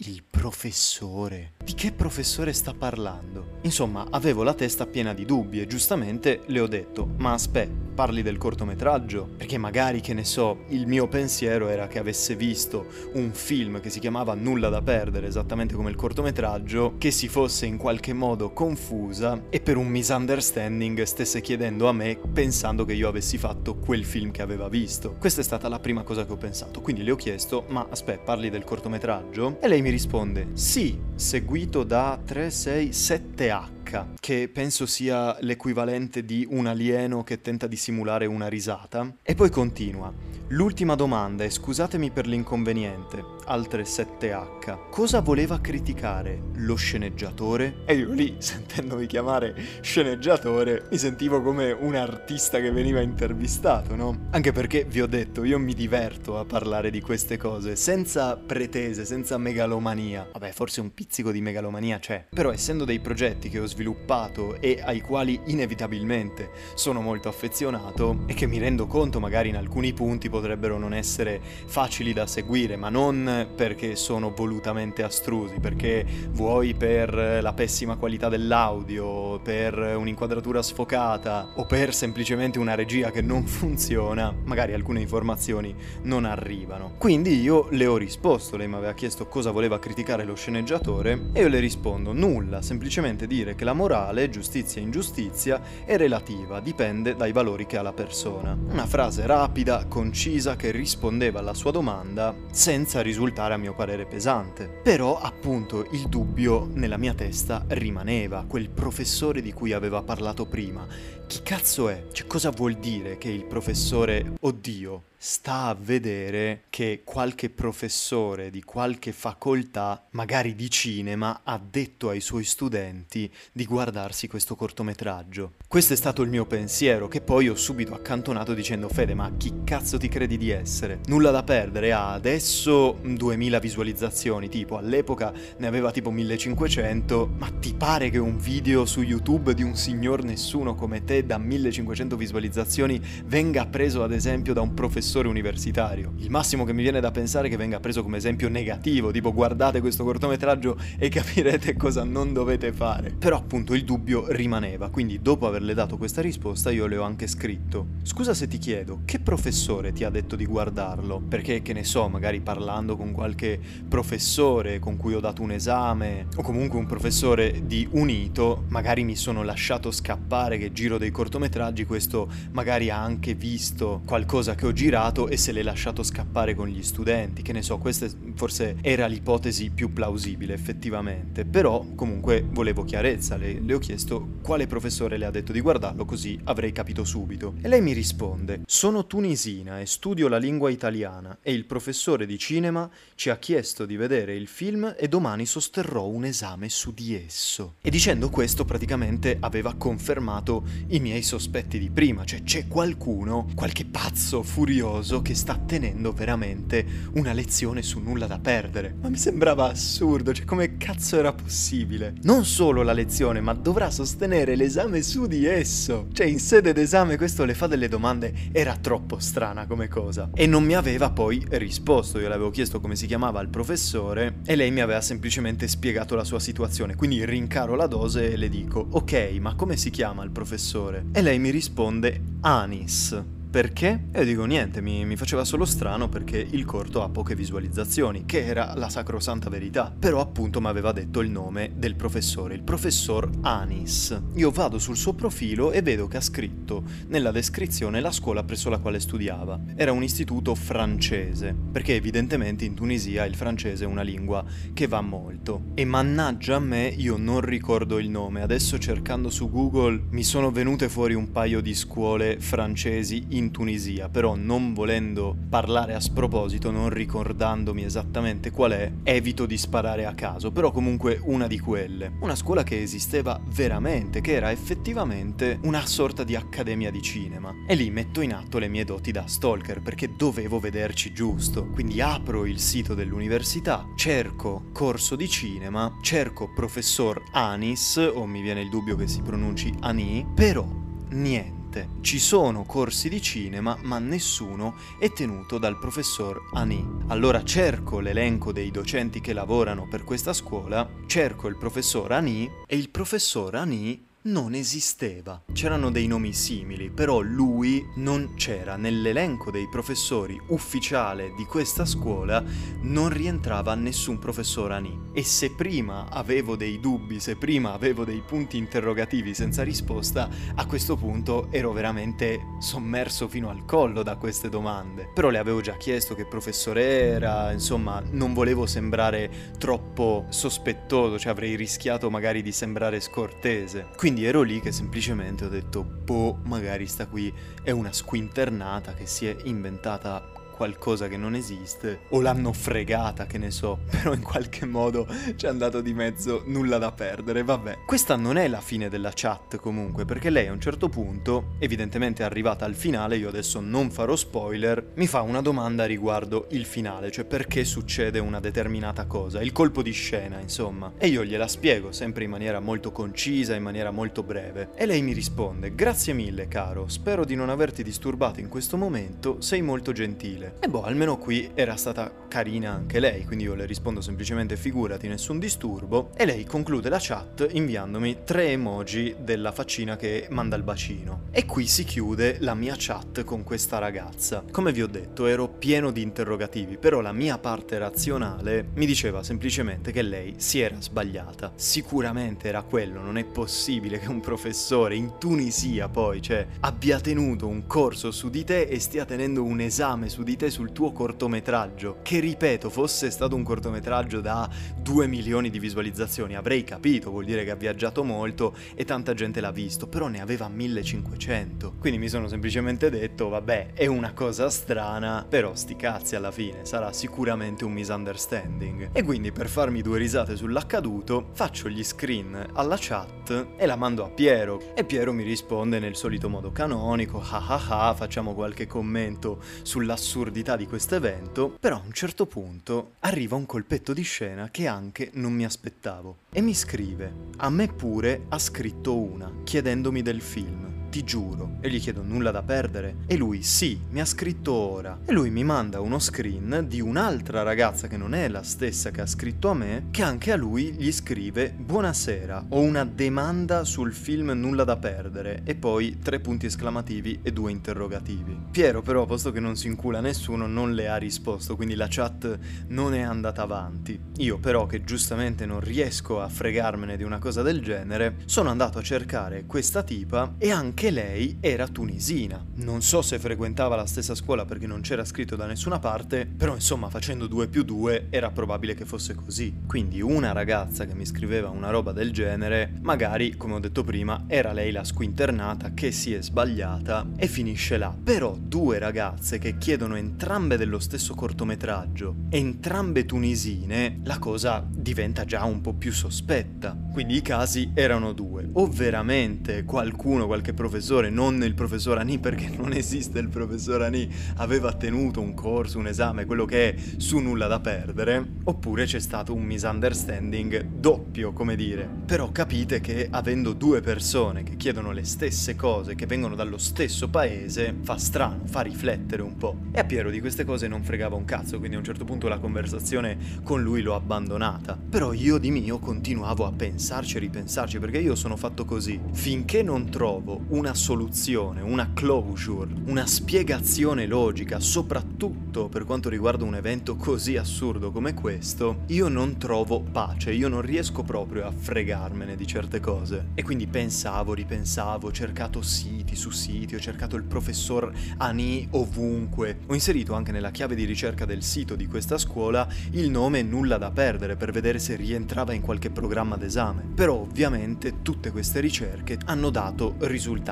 il 0.06 0.24
professore. 0.30 1.54
Di 1.64 1.74
che 1.76 1.94
professore 1.94 2.52
sta 2.52 2.74
parlando? 2.74 3.60
Insomma, 3.62 4.08
avevo 4.10 4.44
la 4.44 4.54
testa 4.54 4.86
piena 4.86 5.14
di 5.14 5.24
dubbi 5.24 5.62
e 5.62 5.68
giustamente 5.68 6.42
le 6.48 6.60
ho 6.60 6.68
detto, 6.68 7.08
ma 7.18 7.32
aspetta, 7.32 7.84
parli 7.94 8.22
del 8.22 8.38
cortometraggio? 8.38 9.30
Perché 9.38 9.58
magari, 9.58 10.02
che 10.02 10.14
ne 10.14 10.26
so, 10.26 10.64
il 10.70 10.88
mio 10.88 11.08
pensiero 11.08 11.70
era 11.70 11.88
che 11.88 12.00
avesse 12.00 12.36
visto 12.36 12.88
un 13.14 13.32
film 13.32 13.80
che 13.80 13.90
si 13.90 14.00
chiamava 14.00 14.34
Nulla 14.34 14.70
da 14.70 14.82
perdere, 14.82 15.28
esattamente 15.28 15.76
come 15.76 15.92
il 15.92 15.96
cortometraggio, 15.96 16.96
che 16.98 17.12
si 17.12 17.30
fosse 17.30 17.66
in 17.66 17.78
qualche 17.78 18.12
modo 18.12 18.52
confusa 18.52 19.44
e 19.50 19.62
per 19.62 19.78
un 19.78 19.88
misunderstanding 19.88 21.04
stesse 21.04 21.40
chiedendo 21.40 21.88
a 21.88 21.94
me 21.94 22.20
pensando 22.34 22.84
che 22.84 22.94
io 22.94 23.08
avessi 23.08 23.38
fatto 23.38 23.76
quel 23.76 24.04
film 24.04 24.32
che 24.32 24.42
aveva 24.42 24.68
visto. 24.68 25.16
Questa 25.18 25.42
è 25.42 25.44
stata 25.44 25.70
la 25.70 25.80
prima 25.80 26.04
cosa 26.04 26.26
che 26.26 26.32
ho 26.34 26.38
pensato, 26.38 26.82
quindi 26.82 27.04
le 27.04 27.12
ho 27.12 27.16
chiesto, 27.16 27.66
ma 27.70 27.88
aspetta, 27.90 28.24
parli 28.24 28.50
del 28.50 28.64
cortometraggio? 28.64 29.60
E 29.62 29.68
lei 29.68 29.82
mi 29.82 29.92
risponde 29.94 30.48
sì, 30.54 31.00
seguito 31.14 31.84
da 31.84 32.20
3, 32.24 32.50
6, 32.50 32.90
7H 32.90 33.72
che 34.20 34.50
penso 34.52 34.88
sia 34.88 35.38
l'equivalente 35.42 36.26
di 36.26 36.48
un 36.50 36.66
alieno 36.66 37.24
che 37.24 37.42
tenta 37.42 37.68
di 37.68 37.76
simulare 37.76 38.26
una 38.26 38.48
risata. 38.48 39.18
E 39.22 39.36
poi 39.36 39.52
continua. 39.52 40.12
L'ultima 40.48 40.96
domanda, 40.96 41.44
e 41.44 41.52
scusatemi 41.52 42.10
per 42.10 42.26
l'inconveniente, 42.26 43.24
altre 43.46 43.84
7H. 43.84 44.90
Cosa 44.90 45.22
voleva 45.22 45.60
criticare 45.60 46.42
lo 46.56 46.76
sceneggiatore? 46.76 47.84
E 47.86 47.96
io 47.96 48.12
lì, 48.12 48.36
sentendomi 48.40 49.06
chiamare 49.06 49.56
sceneggiatore, 49.82 50.88
mi 50.90 50.98
sentivo 50.98 51.42
come 51.42 51.72
un 51.72 51.96
artista 51.96 52.60
che 52.60 52.72
veniva 52.72 53.02
intervistato, 53.02 53.96
no? 53.96 54.28
Anche 54.32 54.52
perché 54.52 54.86
vi 54.86 55.02
ho 55.02 55.08
detto, 55.08 55.44
io 55.44 55.60
mi 55.60 55.74
diverto 55.74 56.38
a 56.38 56.46
parlare 56.46 56.90
di 56.90 57.02
queste 57.02 57.38
cose, 57.38 57.76
senza 57.76 58.38
pretese, 58.38 59.06
senza 59.06 59.38
megalomania. 59.38 60.28
Vabbè, 60.32 60.52
forse 60.52 60.82
un 60.82 60.94
pizzico 60.94 61.32
di 61.32 61.42
megalomania 61.42 62.00
c'è. 62.00 62.28
Però 62.30 62.52
essendo 62.52 62.86
dei 62.86 63.00
progetti 63.00 63.50
che 63.50 63.60
ho 63.60 63.66
sviluppato 63.66 64.60
e 64.60 64.82
ai 64.84 65.02
quali 65.02 65.40
inevitabilmente 65.46 66.52
sono 66.76 67.02
molto 67.02 67.30
affezionato 67.30 68.24
e 68.28 68.34
che 68.34 68.46
mi 68.46 68.60
rendo 68.60 68.88
conto 68.88 69.20
magari 69.20 69.50
in 69.50 69.58
alcuni 69.58 69.94
punti 69.94 70.30
potrebbero 70.30 70.78
non 70.78 70.94
essere 70.94 71.40
facili 71.66 72.14
da 72.14 72.28
seguire, 72.28 72.76
ma 72.76 72.90
non 72.90 73.33
perché 73.56 73.96
sono 73.96 74.32
volutamente 74.36 75.04
astrusi, 75.04 75.60
perché 75.60 76.06
vuoi 76.32 76.74
per 76.74 77.40
la 77.42 77.54
pessima 77.54 77.96
qualità 77.96 78.30
dell'audio, 78.30 79.40
per 79.40 79.78
un'inquadratura 79.78 80.62
sfocata 80.62 81.54
o 81.56 81.66
per 81.66 81.94
semplicemente 81.94 82.60
una 82.60 82.75
regia 82.75 83.12
che 83.12 83.22
non 83.22 83.46
funziona, 83.48 84.34
magari 84.44 84.74
alcune 84.74 85.02
informazioni 85.02 85.75
non 86.04 86.25
arrivano. 86.25 86.94
Quindi 86.98 87.42
io 87.42 87.68
le 87.72 87.86
ho 87.86 87.98
risposto, 87.98 88.58
lei 88.58 88.68
mi 88.68 88.75
aveva 88.75 88.94
chiesto 88.94 89.28
cosa 89.28 89.52
voleva 89.52 89.80
criticare 89.80 90.24
lo 90.24 90.36
sceneggiatore 90.36 91.30
e 91.34 91.42
io 91.42 91.48
le 91.48 91.60
rispondo 91.60 92.13
nulla, 92.13 92.62
semplicemente 92.62 93.28
dire 93.28 93.56
che 93.56 93.63
la 93.63 93.74
morale, 93.74 94.30
giustizia 94.30 94.82
e 94.82 94.86
ingiustizia, 94.86 95.62
è 95.86 95.98
relativa, 95.98 96.60
dipende 96.60 97.16
dai 97.16 97.32
valori 97.32 97.66
che 97.66 97.78
ha 97.78 97.82
la 97.82 97.94
persona. 97.94 98.58
Una 98.70 98.86
frase 98.86 99.25
rapida, 99.25 99.86
concisa, 99.88 100.56
che 100.56 100.72
rispondeva 100.72 101.40
alla 101.40 101.54
sua 101.54 101.72
domanda 101.72 102.36
senza 102.52 103.02
risultare 103.24 103.53
a 103.53 103.58
mio 103.58 103.74
parere 103.74 104.06
pesante. 104.06 104.68
Però 104.68 105.18
appunto 105.18 105.88
il 105.92 106.08
dubbio 106.08 106.68
nella 106.74 106.98
mia 106.98 107.13
testa 107.13 107.63
rimaneva, 107.70 108.44
quel 108.46 108.70
professore 108.70 109.42
di 109.42 109.53
cui 109.53 109.72
aveva 109.72 110.01
parlato 110.01 110.46
prima. 110.46 110.86
Chi 111.25 111.42
cazzo 111.42 111.88
è? 111.88 112.08
Cioè 112.12 112.27
cosa 112.27 112.50
vuol 112.50 112.74
dire 112.74 113.18
che 113.18 113.30
il 113.30 113.46
professore, 113.46 114.34
oddio, 114.42 115.03
sta 115.25 115.68
a 115.68 115.74
vedere 115.74 116.63
che 116.70 117.03
qualche 117.06 117.50
professore 117.50 118.50
di 118.50 118.62
qualche 118.62 119.13
facoltà, 119.13 120.06
magari 120.10 120.53
di 120.53 120.70
cinema, 120.70 121.44
ha 121.46 121.58
detto 121.58 122.10
ai 122.10 122.20
suoi 122.20 122.44
studenti 122.44 123.32
di 123.53 123.63
guardarsi 123.63 124.27
questo 124.27 124.58
cortometraggio. 124.58 125.53
Questo 125.65 125.94
è 125.94 125.96
stato 125.96 126.24
il 126.24 126.30
mio 126.30 126.46
pensiero, 126.46 127.08
che 127.08 127.22
poi 127.22 127.48
ho 127.48 127.56
subito 127.56 127.94
accantonato 127.94 128.53
dicendo 128.53 128.89
Fede, 128.89 129.13
ma 129.13 129.32
chi 129.38 129.62
cazzo 129.63 129.98
ti 129.98 130.10
credi 130.10 130.36
di 130.36 130.50
essere? 130.50 131.00
Nulla 131.06 131.32
da 131.32 131.44
perdere, 131.44 131.94
ha 131.94 132.12
adesso 132.12 133.00
2000 133.01 133.60
visualizzazioni, 133.60 134.50
tipo 134.50 134.75
all'epoca 134.75 135.32
ne 135.58 135.68
aveva 135.68 135.92
tipo 135.92 136.12
1500, 136.12 137.32
ma 137.38 137.50
ti 137.62 137.74
pare 137.74 138.10
che 138.10 138.18
un 138.18 138.38
video 138.38 138.86
su 138.86 139.01
YouTube 139.01 139.53
di 139.53 139.63
un 139.63 139.77
signor 139.77 140.22
nessuno 140.25 140.75
come 140.75 141.06
te 141.06 141.25
da 141.25 141.38
1500 141.38 142.18
visualizzazioni 142.18 143.01
venga 143.24 143.65
preso 143.68 144.03
ad 144.03 144.12
esempio 144.12 144.51
da 144.51 144.60
un 144.60 144.74
professore 144.74 145.12
professore 145.13 145.27
universitario. 145.27 146.13
Il 146.17 146.32
massimo 146.32 146.63
che 146.63 146.74
mi 146.74 146.82
viene 146.82 147.00
da 147.00 147.12
pensare 147.12 147.46
è 147.46 147.50
che 147.51 147.55
venga 147.55 147.79
preso 147.79 148.01
come 148.01 148.17
esempio 148.17 148.50
negativo, 148.50 149.12
tipo 149.12 149.32
guardate 149.32 149.79
questo 149.79 150.03
cortometraggio 150.03 150.75
e 150.98 151.10
capirete 151.10 151.75
cosa 151.75 152.03
non 152.03 152.34
dovete 152.34 152.74
fare. 152.74 153.12
Però 153.12 153.38
appunto 153.38 153.75
il 153.75 153.84
dubbio 153.84 154.25
rimaneva, 154.32 154.89
quindi 154.89 155.22
dopo 155.22 155.46
averle 155.46 155.75
dato 155.75 155.98
questa 155.98 156.22
risposta 156.22 156.72
io 156.72 156.88
le 156.88 156.98
ho 156.98 157.03
anche 157.03 157.27
scritto. 157.27 157.88
Scusa 158.01 158.34
se 158.34 158.48
ti 158.48 158.58
chiedo, 158.58 159.01
che 159.05 159.20
professore 159.20 159.91
ti 159.91 160.03
ha 160.03 160.10
detto 160.10 160.36
di 160.36 160.48
guardarlo? 160.48 161.22
Perché 161.22 161.62
che 161.62 161.74
ne 161.74 161.84
so, 161.84 162.08
magari 162.08 162.41
parlando 162.41 162.98
con 162.98 163.12
qualche 163.12 163.60
professore 163.88 164.79
con 164.79 164.98
cui 164.98 165.13
ho 165.13 165.20
dato 165.20 165.43
un 165.43 165.51
esame 165.51 166.25
o 166.36 166.41
comunque 166.41 166.79
un 166.79 166.88
professore 166.88 167.62
di 167.67 167.88
unito, 167.91 168.63
magari 168.70 169.03
mi 169.03 169.15
sono 169.15 169.43
lasciato 169.43 169.91
scappare 169.91 170.58
che 170.58 170.72
giro 170.72 170.98
dei 170.98 171.12
cortometraggi, 171.12 171.86
questo 171.86 172.27
magari 172.51 172.89
ha 172.89 173.00
anche 173.00 173.36
visto 173.36 174.01
qualcosa 174.05 174.55
che 174.55 174.65
ho 174.65 174.72
girato 174.72 175.01
entrato 175.04 175.28
e 175.28 175.36
se 175.36 175.52
l'è 175.52 175.64
lasciato 175.64 176.02
scappare 176.02 176.56
con 176.56 176.68
gli 176.68 176.82
studenti, 176.82 177.42
che 177.42 177.52
ne 177.52 177.62
so, 177.62 177.78
questa 177.78 178.08
forse 178.36 178.78
era 178.82 179.06
l'ipotesi 179.06 179.70
più 179.70 179.92
plausibile 179.92 180.54
effettivamente, 180.54 181.44
però 181.44 181.86
comunque 181.96 182.46
volevo 182.50 182.86
chiarezza, 182.86 183.36
le, 183.36 183.60
le 183.60 183.74
ho 183.74 183.80
chiesto 183.80 184.40
quale 184.42 184.68
professore 184.68 185.18
le 185.18 185.26
ha 185.26 185.32
detto 185.32 185.52
di 185.52 185.60
guardarlo? 185.60 186.06
Così 186.06 186.40
avrei 186.46 186.72
capito 186.72 187.04
subito. 187.04 187.56
E 187.62 187.68
lei 187.68 187.82
mi 187.82 187.92
risponde, 187.92 188.62
sono 188.66 189.06
tunisina 189.06 189.82
e 189.82 189.86
studio 189.86 190.30
la 190.30 190.38
lingua 190.38 190.70
italiana 190.70 191.38
e 191.42 191.52
il 191.52 191.66
professore 191.66 192.26
di 192.26 192.38
cinema 192.38 192.90
ci 193.16 193.30
ha 193.30 193.38
chiesto 193.38 193.86
di 193.86 193.98
vedere 193.98 194.36
il 194.36 194.48
film 194.48 194.96
e 194.98 195.08
domani 195.10 195.46
sosterrò 195.46 196.06
un 196.06 196.26
esame 196.26 196.70
su 196.70 196.94
di 196.94 197.16
esso. 197.16 197.76
E 197.82 197.90
dicendo 197.90 198.30
questo 198.30 198.64
praticamente 198.64 199.38
aveva 199.40 199.74
confermato 199.74 200.64
i 200.90 201.00
miei 201.00 201.24
sospetti 201.24 201.78
di 201.78 201.90
prima, 201.90 202.24
cioè 202.24 202.44
c'è 202.44 202.68
qualcuno, 202.68 203.50
qualche 203.54 203.86
pazzo 203.86 204.44
furioso 204.44 204.93
che 205.22 205.34
sta 205.34 205.58
tenendo 205.58 206.12
veramente 206.12 206.86
una 207.14 207.34
lezione 207.34 207.82
su 207.82 208.00
nulla 208.00 208.28
da 208.28 208.38
perdere. 208.38 208.96
Ma 209.02 209.10
mi 209.10 209.18
sembrava 209.18 209.70
assurdo, 209.70 210.34
cioè 210.34 210.46
come 210.46 210.78
cazzo 210.78 211.18
era 211.18 211.34
possibile? 211.34 212.14
Non 212.24 212.46
solo 212.46 212.84
la 212.84 212.94
lezione, 212.94 213.42
ma 213.42 213.54
dovrà 213.54 213.90
sostenere 213.90 214.56
l'esame 214.56 215.02
su 215.02 215.26
di 215.26 215.46
esso. 215.46 216.08
Cioè 216.14 216.28
in 216.28 216.40
sede 216.40 216.74
d'esame 216.74 217.18
questo 217.18 217.46
le 217.46 217.54
fa 217.54 217.68
delle 217.68 217.88
domande, 217.88 218.34
era 218.52 218.78
troppo 218.78 219.20
strana 219.20 219.66
come 219.66 219.88
cosa. 219.88 220.30
E 220.34 220.46
non 220.46 220.64
mi 220.64 220.76
aveva 220.76 221.10
poi 221.10 221.44
risposto, 221.50 222.20
io 222.20 222.28
le 222.28 222.36
avevo 222.36 222.52
chiesto 222.52 222.80
come 222.80 222.96
si 222.96 223.08
chiamava 223.08 223.42
il 223.42 223.50
professore 223.50 224.40
e 224.46 224.56
lei 224.56 224.72
mi 224.72 224.82
aveva 224.82 225.02
semplicemente 225.02 225.68
spiegato 225.68 226.16
la 226.16 226.24
sua 226.24 226.40
situazione, 226.40 226.96
quindi 226.96 227.26
rincaro 227.26 227.76
la 227.76 227.88
dose 227.88 228.32
e 228.32 228.38
le 228.38 228.50
dico, 228.50 228.86
ok, 228.92 229.38
ma 229.40 229.56
come 229.56 229.78
si 229.78 229.90
chiama 229.90 230.24
il 230.24 230.32
professore? 230.32 231.06
E 231.12 231.22
lei 231.22 231.40
mi 231.40 231.50
risponde, 231.50 232.22
Anis. 232.42 233.42
Perché? 233.54 234.06
E 234.12 234.26
dico 234.26 234.46
niente, 234.46 234.82
mi, 234.82 235.06
mi, 235.06 235.16
faceva 235.16 235.46
solo 235.46 235.66
strano 235.66 236.10
perché 236.10 236.40
il 236.40 236.66
corto 236.66 237.04
ha 237.04 237.10
poche 237.10 237.36
visualizzazioni, 237.36 238.26
che 238.26 238.44
era 238.44 238.74
la 238.76 238.90
sacrosanta 238.90 239.48
verità. 239.48 239.94
Però 239.96 240.20
appunto 240.22 240.60
mi 240.60 240.66
aveva 240.66 240.92
detto 240.92 241.20
il 241.20 241.30
nome 241.30 241.74
del 241.76 241.94
professore, 241.94 242.56
il 242.56 242.64
professor 242.64 243.30
Anis. 243.42 244.20
Io 244.38 244.50
vado 244.50 244.80
sul 244.80 244.98
suo 244.98 245.14
profilo 245.14 245.72
e 245.72 245.84
vedo 245.84 246.08
che 246.08 246.18
ha 246.18 246.22
scritto 246.22 246.84
nella 247.10 247.30
descrizione 247.30 248.02
la 248.02 248.12
scuola 248.12 248.44
presso 248.44 248.72
la 248.72 248.80
quale 248.80 249.00
studiava. 249.00 249.60
Era 249.76 249.92
un 249.92 250.02
istituto 250.02 250.56
francese, 250.56 251.56
perché 251.72 251.94
evidentemente 251.94 252.66
in 252.66 252.74
Tunisia 252.74 253.24
il 253.24 253.36
francese 253.36 253.84
è 253.84 253.88
una 253.88 254.02
lingua 254.02 254.44
che 254.74 254.88
va 254.88 255.02
molto. 255.02 255.66
E 255.76 255.86
mannaggia 255.86 256.56
a 256.56 256.60
me, 256.60 256.88
io 256.88 257.18
non 257.18 257.42
ricordo 257.42 258.00
il 258.00 258.10
nome. 258.10 258.42
Adesso 258.42 258.80
cercando 258.80 259.30
su 259.30 259.48
Google 259.52 260.06
mi 260.10 260.24
sono 260.24 260.50
venute 260.50 260.90
fuori 260.90 261.14
un 261.14 261.30
paio 261.30 261.62
di 261.62 261.76
scuole 261.76 262.40
francesi 262.40 263.26
in 263.30 263.42
in 263.44 263.52
Tunisia, 263.52 264.10
però 264.10 264.36
non 264.36 264.74
volendo 264.74 265.36
parlare 265.50 265.94
a 265.94 266.00
sproposito, 266.00 266.72
non 266.72 266.90
ricordandomi 266.90 267.84
esattamente 267.84 268.50
qual 268.50 268.72
è, 268.72 268.92
evito 269.04 269.46
di 269.46 269.58
sparare 269.58 270.06
a 270.06 270.14
caso, 270.14 270.52
però 270.52 270.72
comunque 270.72 271.20
una 271.24 271.48
di 271.48 271.60
quelle. 271.60 272.14
Una 272.22 272.36
scuola 272.36 272.64
che 272.64 272.82
esisteva 272.82 273.40
veramente, 273.46 274.22
che 274.22 274.34
era 274.34 274.52
effettivamente 274.52 275.60
una 275.64 275.86
sorta 275.86 276.24
di 276.24 276.36
accademia 276.36 276.90
di 276.90 277.02
cinema. 277.02 277.54
E 277.68 277.76
lì 277.76 277.92
metto 277.92 278.22
in 278.22 278.34
atto 278.34 278.58
le 278.58 278.68
mie 278.68 278.86
doti 278.86 279.12
da 279.12 279.28
stalker 279.28 279.82
perché 279.82 280.16
dovevo 280.16 280.60
vederci 280.60 281.14
giusto. 281.14 281.68
Quindi 281.68 282.02
apro 282.02 282.46
il 282.46 282.60
sito 282.60 282.94
dell'università, 282.94 283.86
cerco 283.96 284.66
corso 284.72 285.16
di 285.16 285.28
cinema, 285.28 285.98
cerco 286.02 286.50
professor 286.54 287.22
Anis, 287.34 287.98
o 288.14 288.26
mi 288.26 288.42
viene 288.42 288.62
il 288.62 288.70
dubbio 288.70 288.96
che 288.96 289.08
si 289.08 289.22
pronunci 289.22 289.74
Ani, 289.82 290.26
però 290.34 290.66
niente 291.10 291.62
niente. 291.74 291.89
Ci 292.01 292.20
sono 292.20 292.63
corsi 292.63 293.10
di 293.10 293.22
cinema, 293.22 293.77
ma 293.82 293.98
nessuno 293.98 294.75
è 295.00 295.12
tenuto 295.12 295.58
dal 295.58 295.80
professor 295.80 296.39
Ani. 296.53 296.86
Allora 297.08 297.44
cerco 297.44 298.00
l'elenco 298.00 298.51
dei 298.51 298.70
docenti 298.70 299.20
che 299.20 299.34
lavorano 299.34 299.88
per 299.88 300.03
questa 300.03 300.34
scuola, 300.34 300.88
cerco 301.08 301.48
il 301.48 301.58
professor 301.58 302.12
Ani 302.12 302.50
e 302.68 302.77
il 302.77 302.89
professor 302.89 303.56
Ani 303.56 304.12
non 304.24 304.53
esisteva. 304.53 305.44
C'erano 305.51 305.92
dei 305.92 306.08
nomi 306.08 306.34
simili, 306.34 306.89
però 306.89 307.20
lui 307.20 307.86
non 307.96 308.36
c'era 308.36 308.77
nell'elenco 308.77 309.51
dei 309.51 309.68
professori 309.68 310.39
ufficiale 310.50 311.34
di 311.36 311.44
questa 311.44 311.86
scuola, 311.86 312.44
non 312.82 313.10
rientrava 313.10 313.75
nessun 313.75 314.20
professor 314.20 314.72
Ani. 314.72 315.12
E 315.13 315.24
se 315.24 315.51
prima 315.51 316.08
avevo 316.10 316.56
dei 316.56 316.80
dubbi, 316.80 317.20
se 317.20 317.36
prima 317.36 317.74
avevo 317.74 318.06
dei 318.06 318.22
punti 318.25 318.58
interrogativi 318.58 319.34
senza 319.34 319.63
risposta, 319.63 320.30
a 320.56 320.65
questo 320.65 320.96
punto 320.96 321.48
ero 321.51 321.72
veramente 321.74 322.39
sommerso 322.60 323.27
fino 323.27 323.50
al 323.50 323.65
collo 323.65 324.03
da 324.03 324.15
queste 324.15 324.48
domande. 324.50 325.10
Però 325.13 325.30
le 325.30 325.38
avevo 325.38 325.60
già 325.62 325.75
chiesto 325.75 326.15
che 326.15 326.25
professore 326.25 326.84
era, 326.84 327.51
insomma, 327.51 328.01
non 328.12 328.34
volevo 328.34 328.65
sembrare 328.65 329.51
troppo 329.58 330.25
sospettoso, 330.30 331.20
cioè 331.20 331.32
avrei 331.32 331.56
rischiato 331.56 332.10
magari 332.10 332.42
di 332.42 332.51
sembrare 332.51 333.00
scortese. 333.00 333.89
Quindi 333.98 334.12
quindi 334.13 334.29
ero 334.29 334.43
lì 334.43 334.62
che 334.62 334.72
semplicemente 334.72 335.46
ho 335.46 335.50
detto, 335.50 335.84
boh, 335.84 336.38
magari 336.43 336.86
sta 336.86 337.08
qui 337.08 337.34
è 337.63 337.72
una 337.72 337.91
squinternata 337.91 338.93
che 338.93 339.08
si 339.08 339.26
è 339.26 339.36
inventata 339.45 340.33
qualcosa 340.54 341.08
che 341.08 341.18
non 341.18 341.36
esiste 341.36 342.02
o 342.10 342.22
l'hanno 342.22 342.54
fregata, 342.54 343.26
che 343.26 343.38
ne 343.38 343.52
so, 343.52 343.80
però 343.89 344.13
in 344.13 344.22
qualche 344.22 344.66
modo 344.66 345.08
ci 345.36 345.46
è 345.46 345.50
andato 345.50 345.82
di 345.82 345.94
mezzo 345.94 346.44
nulla 346.46 346.78
da 346.78 346.92
perdere, 346.92 347.44
vabbè. 347.44 347.80
Questa 347.86 348.16
non 348.16 348.38
è 348.38 348.48
la 348.48 348.62
fine 348.62 348.88
della 348.88 349.12
chat 349.13 349.58
comunque, 349.58 350.06
perché 350.06 350.30
lei 350.30 350.48
a 350.48 350.54
un 350.54 350.62
certo 350.62 350.88
punto, 350.88 351.56
evidentemente 351.60 352.24
arrivata 352.24 352.66
al 352.66 352.76
finale, 352.76 353.18
io 353.18 353.30
adesso 353.30 353.60
non 353.60 353.92
farò 353.92 354.16
spoiler, 354.16 354.92
mi 354.96 355.08
fa 355.08 355.22
una 355.22 355.42
domanda 355.42 355.86
riguardo 355.86 356.48
il 356.52 356.66
finale, 356.66 357.12
cioè 357.12 357.26
perché 357.26 357.66
succede 357.66 358.20
una 358.20 358.39
determinata 358.39 359.06
cosa, 359.06 359.42
il 359.42 359.52
colpo 359.52 359.82
di 359.82 359.92
scena, 359.92 360.39
insomma. 360.39 360.94
E 360.98 361.08
io 361.08 361.26
gliela 361.26 361.48
spiego 361.48 361.92
sempre 361.92 362.24
in 362.24 362.30
maniera 362.30 362.60
molto 362.60 362.92
concisa, 362.92 363.56
in 363.56 363.63
maniera 363.63 363.92
molto 363.92 364.24
breve. 364.24 364.70
E 364.76 364.86
lei 364.86 365.02
mi 365.02 365.13
risponde, 365.13 365.74
grazie 365.74 366.13
mille 366.13 366.48
caro, 366.48 366.88
spero 366.88 367.26
di 367.26 367.36
non 367.36 367.50
averti 367.50 367.84
disturbato 367.84 368.39
in 368.39 368.50
questo 368.50 368.78
momento, 368.78 369.42
sei 369.42 369.62
molto 369.62 369.92
gentile 369.92 370.42
mille. 370.43 370.53
E 370.60 370.67
boh, 370.67 370.84
almeno 370.84 371.17
qui 371.17 371.51
era 371.53 371.75
stata 371.75 372.12
carina 372.27 372.71
anche 372.71 372.99
lei, 372.99 373.25
quindi 373.25 373.45
io 373.45 373.56
le 373.56 373.65
rispondo 373.65 374.01
semplicemente 374.01 374.58
figurati, 374.58 375.08
nessun 375.08 375.39
disturbo. 375.39 376.10
E 376.15 376.25
lei 376.25 376.45
conclude 376.45 376.89
la 376.89 376.97
chat 376.99 377.47
inviandomi 377.51 378.23
tre 378.23 378.49
emoji 378.49 379.15
della 379.19 379.51
faccina 379.51 379.95
che 379.95 380.27
manda 380.29 380.56
il 380.56 380.63
bacino. 380.63 381.23
E 381.32 381.45
qui 381.45 381.67
si 381.67 381.84
chiude 381.84 382.38
la 382.39 382.56
mia 382.56 382.75
chat 382.77 383.23
con 383.23 383.43
questa 383.43 383.77
ragazza. 383.77 384.43
Come 384.51 384.71
vi 384.71 384.82
ho 384.82 384.88
detto, 384.88 385.25
ero 385.27 385.47
pieno 385.47 385.91
di 385.91 386.01
interrogativi, 386.01 386.77
però 386.77 387.01
la 387.01 387.13
mia 387.13 387.38
parte 387.38 387.77
razionale 387.77 388.67
mi 388.75 388.86
diceva 388.86 389.23
semplicemente 389.23 389.91
che 389.91 390.01
lei 390.01 390.36
si 390.38 390.60
era 390.60 390.79
sbagliata. 390.79 391.53
Sicuramente 391.56 392.47
era 392.47 392.63
quello, 392.63 393.01
non 393.01 393.17
è 393.17 393.23
possibile 393.23 393.99
che 393.99 394.10
un 394.10 394.19
professore 394.19 394.95
in 394.95 395.13
Tunisia 395.19 395.88
poi, 395.88 396.21
cioè, 396.21 396.45
abbia 396.62 396.99
tenuto 396.99 397.47
un 397.47 397.67
corso 397.67 398.12
su 398.12 398.29
di 398.29 398.43
te 398.43 398.62
e 398.63 398.79
stia 398.79 399.06
tenendo 399.06 399.43
un 399.43 399.60
esame 399.60 400.10
su 400.10 400.23
di 400.23 400.33
te 400.36 400.50
sul 400.50 400.72
tuo 400.72 400.91
cortometraggio, 400.91 402.00
che 402.02 402.19
ripeto 402.19 402.69
fosse 402.69 403.10
stato 403.12 403.36
un 403.36 403.43
cortometraggio 403.43 404.22
da 404.22 404.50
2 404.78 405.08
milioni 405.08 405.50
di 405.50 405.60
visualizzazioni, 405.60 406.36
avrei 406.36 406.63
capito, 406.63 407.10
vuol 407.10 407.26
dire 407.26 407.43
che 407.43 407.52
ha 407.52 407.56
viaggiato 407.56 408.04
molto 408.04 408.56
e 408.76 408.86
tanta 408.86 409.13
gente 409.13 409.41
l'ha 409.41 409.52
visto, 409.52 409.88
però 409.88 410.08
ne 410.08 410.22
aveva 410.22 410.48
1500. 410.48 411.76
Quindi 411.80 412.00
mi 412.00 412.10
sono 412.10 412.28
semplicemente 412.28 412.89
detto, 412.89 413.30
vabbè, 413.30 413.74
è 413.74 413.86
una 413.86 414.13
cosa 414.13 414.50
strana, 414.50 415.26
però 415.28 415.56
sti 415.56 415.76
cazzi 415.76 416.15
alla 416.15 416.32
fine, 416.32 416.65
sarà 416.65 416.91
sicuramente 416.91 417.63
un 417.63 417.72
misunderstanding. 417.72 418.89
E 418.91 419.04
quindi 419.04 419.32
per 419.32 419.48
farmi 419.48 419.82
due 419.82 419.98
risate 419.98 420.36
sull'accaduto, 420.36 421.30
faccio 421.34 421.69
gli 421.69 421.84
screen 421.84 422.50
alla 422.54 422.78
chat 422.80 423.48
e 423.56 423.65
la 423.65 423.76
mando 423.76 424.04
a 424.04 424.10
Piero. 424.10 424.62
E 424.74 424.84
Piero 424.84 425.13
mi 425.13 425.24
risponde 425.24 425.80
nel 425.80 425.96
solito 425.96 426.30
modo 426.30 426.52
canonico, 426.52 427.22
ah 427.22 427.46
ah 427.48 427.88
ah, 427.89 427.93
facciamo 427.93 428.34
qualche 428.34 428.67
commento 428.67 429.39
sull'assurdità 429.62 430.23
l'assurdità 430.24 430.56
di 430.56 430.66
questo 430.66 430.96
evento, 430.96 431.58
però 431.60 431.76
a 431.76 431.82
un 431.86 431.92
certo 431.92 432.26
punto 432.26 432.94
arriva 433.00 433.36
un 433.36 433.46
colpetto 433.46 433.94
di 433.94 434.04
scena 434.04 434.50
che 434.50 434.68
anche 434.68 435.10
non 435.14 435.34
mi 435.34 435.44
aspettavo. 435.44 436.18
E 436.32 436.42
mi 436.42 436.54
scrive, 436.54 437.14
a 437.38 437.50
me 437.50 437.68
pure 437.68 438.26
ha 438.30 438.40
scritto 438.40 438.98
una, 438.98 439.32
chiedendomi 439.44 440.02
del 440.02 440.22
film 440.22 440.83
ti 440.93 441.03
giuro. 441.03 441.58
E 441.60 441.71
gli 441.71 441.79
chiedo 441.79 442.03
nulla 442.03 442.29
da 442.29 442.43
perdere. 442.43 442.97
E 443.08 443.15
lui 443.15 443.41
sì, 443.41 443.79
mi 443.89 443.99
ha 443.99 444.06
scritto 444.06 444.53
ora. 444.53 444.99
E 445.03 445.12
lui 445.12 445.32
mi 445.32 445.43
manda 445.43 445.79
uno 445.79 445.97
screen 445.97 446.65
di 446.67 446.82
un'altra 446.82 447.41
ragazza 447.41 447.88
che 447.88 447.97
non 447.97 448.13
è 448.13 448.27
la 448.27 448.43
stessa 448.43 448.91
che 448.91 449.01
ha 449.01 449.08
scritto 449.08 449.49
a 449.49 449.56
me, 449.56 449.88
che 449.89 450.03
anche 450.03 450.32
a 450.32 450.36
lui 450.36 450.73
gli 450.73 450.91
scrive 450.91 451.49
buonasera, 451.49 452.45
ho 452.49 452.60
una 452.60 452.84
domanda 452.84 453.63
sul 453.63 453.91
film 453.91 454.29
Nulla 454.34 454.63
da 454.63 454.77
perdere 454.77 455.41
e 455.45 455.56
poi 455.56 455.97
tre 455.97 456.19
punti 456.19 456.45
esclamativi 456.45 457.21
e 457.23 457.34
due 457.34 457.49
interrogativi. 457.49 458.38
Piero 458.51 458.84
però, 458.84 459.08
posto 459.08 459.32
che 459.32 459.39
non 459.39 459.56
si 459.56 459.65
incula 459.65 459.99
nessuno, 459.99 460.45
non 460.45 460.75
le 460.75 460.89
ha 460.89 460.97
risposto, 460.97 461.56
quindi 461.56 461.73
la 461.73 461.88
chat 461.89 462.38
non 462.67 462.93
è 462.93 463.01
andata 463.01 463.41
avanti. 463.41 463.99
Io 464.17 464.38
però, 464.38 464.67
che 464.67 464.84
giustamente 464.84 465.47
non 465.47 465.60
riesco 465.60 466.21
a 466.21 466.29
fregarmene 466.29 466.97
di 466.97 467.03
una 467.03 467.17
cosa 467.17 467.41
del 467.41 467.63
genere, 467.63 468.17
sono 468.25 468.51
andato 468.51 468.77
a 468.77 468.84
cercare 468.84 469.45
questa 469.47 469.82
tipa 469.82 470.36
e 470.38 470.51
anche 470.51 470.83
che 470.84 470.91
lei 470.91 471.38
era 471.39 471.69
tunisina. 471.69 472.46
Non 472.56 472.82
so 472.82 473.02
se 473.02 473.17
frequentava 473.17 473.78
la 473.78 473.86
stessa 473.86 474.15
scuola 474.15 474.43
perché 474.43 474.67
non 474.67 474.82
c'era 474.82 475.06
scritto 475.06 475.38
da 475.38 475.46
nessuna 475.46 475.80
parte, 475.80 476.26
però 476.26 476.56
insomma 476.56 476.89
facendo 476.89 477.28
2 477.28 477.48
più 477.48 477.63
2 477.63 478.08
era 478.10 478.32
probabile 478.32 478.74
che 478.74 478.84
fosse 478.84 479.15
così. 479.15 479.62
Quindi 479.65 480.02
una 480.02 480.34
ragazza 480.34 480.86
che 480.86 480.93
mi 480.93 481.06
scriveva 481.06 481.48
una 481.48 481.69
roba 481.69 481.93
del 481.93 482.12
genere, 482.12 482.74
magari, 482.82 483.38
come 483.38 483.54
ho 483.54 483.60
detto 483.60 483.86
prima, 483.86 484.26
era 484.28 484.52
lei 484.52 484.74
la 484.74 484.84
squinternata 484.84 485.74
che 485.74 485.93
si 485.93 486.13
è 486.13 486.22
sbagliata 486.22 487.12
e 487.15 487.28
finisce 487.28 487.78
là. 487.78 487.96
Però 488.04 488.36
due 488.38 488.78
ragazze 488.78 489.39
che 489.39 489.58
chiedono 489.58 489.96
entrambe 489.96 490.58
dello 490.58 490.80
stesso 490.80 491.13
cortometraggio, 491.13 492.26
entrambe 492.28 493.06
tunisine, 493.06 494.02
la 494.04 494.19
cosa 494.19 494.67
diventa 494.69 495.24
già 495.24 495.46
un 495.46 495.62
po' 495.62 495.76
più 495.76 495.93
sospetta. 495.93 496.78
Quindi 496.91 497.15
i 497.15 497.22
casi 497.22 497.72
erano 497.74 498.12
due. 498.12 498.50
O 498.52 498.67
veramente 498.67 499.63
qualcuno, 499.63 500.26
qualche 500.26 500.52
professore, 500.52 500.72
non 501.10 501.44
il 501.44 501.54
professor 501.54 501.98
Ani 502.00 502.18
perché 502.18 502.50
non 502.58 502.74
esiste 502.74 503.20
il 503.20 503.30
professor 503.30 503.82
Ani, 503.84 504.10
aveva 504.38 504.74
tenuto 504.74 505.22
un 505.22 505.34
corso, 505.34 505.78
un 505.78 505.88
esame, 505.88 506.26
quello 506.26 506.46
che 506.46 506.74
è 506.74 506.76
su 506.98 507.20
nulla 507.20 507.48
da 507.48 507.60
perdere, 507.60 508.26
oppure 508.46 508.86
c'è 508.86 509.00
stato 509.00 509.34
un 509.34 509.44
misunderstanding 509.44 510.64
doppio, 510.64 511.32
come 511.34 511.56
dire. 511.56 511.88
Però 512.06 512.32
capite 512.32 512.82
che 512.82 513.08
avendo 513.10 513.54
due 513.54 513.82
persone 513.82 514.44
che 514.44 514.56
chiedono 514.56 514.92
le 514.92 515.04
stesse 515.04 515.56
cose, 515.56 515.96
che 515.96 516.06
vengono 516.06 516.36
dallo 516.36 516.58
stesso 516.58 517.10
paese, 517.10 517.76
fa 517.82 517.98
strano, 517.98 518.46
fa 518.46 518.62
riflettere 518.62 519.22
un 519.22 519.38
po'. 519.38 519.58
E 519.72 519.80
a 519.80 519.84
Piero 519.84 520.10
di 520.10 520.20
queste 520.20 520.44
cose 520.44 520.68
non 520.68 520.84
fregava 520.84 521.16
un 521.16 521.26
cazzo, 521.26 521.58
quindi 521.60 521.76
a 521.76 521.80
un 521.80 521.86
certo 521.86 522.04
punto 522.06 522.28
la 522.28 522.40
conversazione 522.40 523.18
con 523.44 523.62
lui 523.62 523.82
l'ho 523.82 523.96
abbandonata. 523.96 524.78
Però 524.90 525.14
io 525.14 525.38
di 525.38 525.52
mio 525.52 525.80
continuavo 525.80 526.46
a 526.46 526.52
pensarci 526.52 527.18
e 527.18 527.20
ripensarci, 527.20 527.80
perché 527.80 528.00
io 528.00 528.16
sono 528.16 528.36
fatto 528.36 528.66
così. 528.66 529.00
Finché 529.12 529.62
non 529.64 529.90
trovo 529.90 530.46
una 530.63 530.73
soluzione, 530.73 531.60
una 531.60 531.91
closure, 531.93 532.71
una 532.86 533.06
spiegazione 533.06 534.08
logica, 534.08 534.62
soprattutto 534.62 535.67
per 535.67 535.84
quanto 535.84 536.08
riguarda 536.08 536.45
un 536.45 536.56
evento 536.56 536.95
così 536.95 537.36
assurdo 537.36 537.91
come 537.91 538.13
questo, 538.13 538.84
io 538.88 539.10
non 539.10 539.38
trovo 539.38 539.82
pace, 539.82 540.32
io 540.32 540.47
non 540.47 540.62
riesco 540.62 541.04
proprio 541.04 541.45
a 541.45 541.52
fregarmene 541.52 542.38
di 542.38 542.47
certe 542.47 542.80
cose. 542.80 543.32
E 543.34 543.43
quindi 543.43 543.67
pensavo, 543.67 544.34
ripensavo, 544.34 545.08
ho 545.08 545.12
cercato 545.12 545.62
siti 545.62 546.15
su 546.15 546.30
siti, 546.30 546.76
ho 546.76 546.80
cercato 546.80 547.17
il 547.17 547.23
professor 547.23 547.91
Ani 548.19 548.65
ovunque. 548.71 549.60
Ho 549.67 549.73
inserito 549.73 550.13
anche 550.13 550.32
nella 550.32 550.52
chiave 550.52 550.76
di 550.76 550.86
ricerca 550.86 551.26
del 551.26 551.43
sito 551.43 551.76
di 551.76 551.88
questa 551.88 552.17
scuola 552.17 552.65
il 552.91 553.10
nome 553.10 553.41
Nulla 553.41 553.78
da 553.78 553.91
perdere 553.91 554.38
per 554.38 554.54
vedere 554.54 554.80
se 554.80 554.95
rientrava 554.95 555.52
in 555.52 555.62
qualche 555.62 555.89
programma 555.89 556.38
d'esame. 556.38 556.84
Però 556.95 557.15
ovviamente 557.15 558.02
tutte 558.02 558.32
queste 558.32 558.62
ricerche 558.62 559.17
hanno 559.26 559.49
dato 559.49 559.95
risultati 559.99 560.42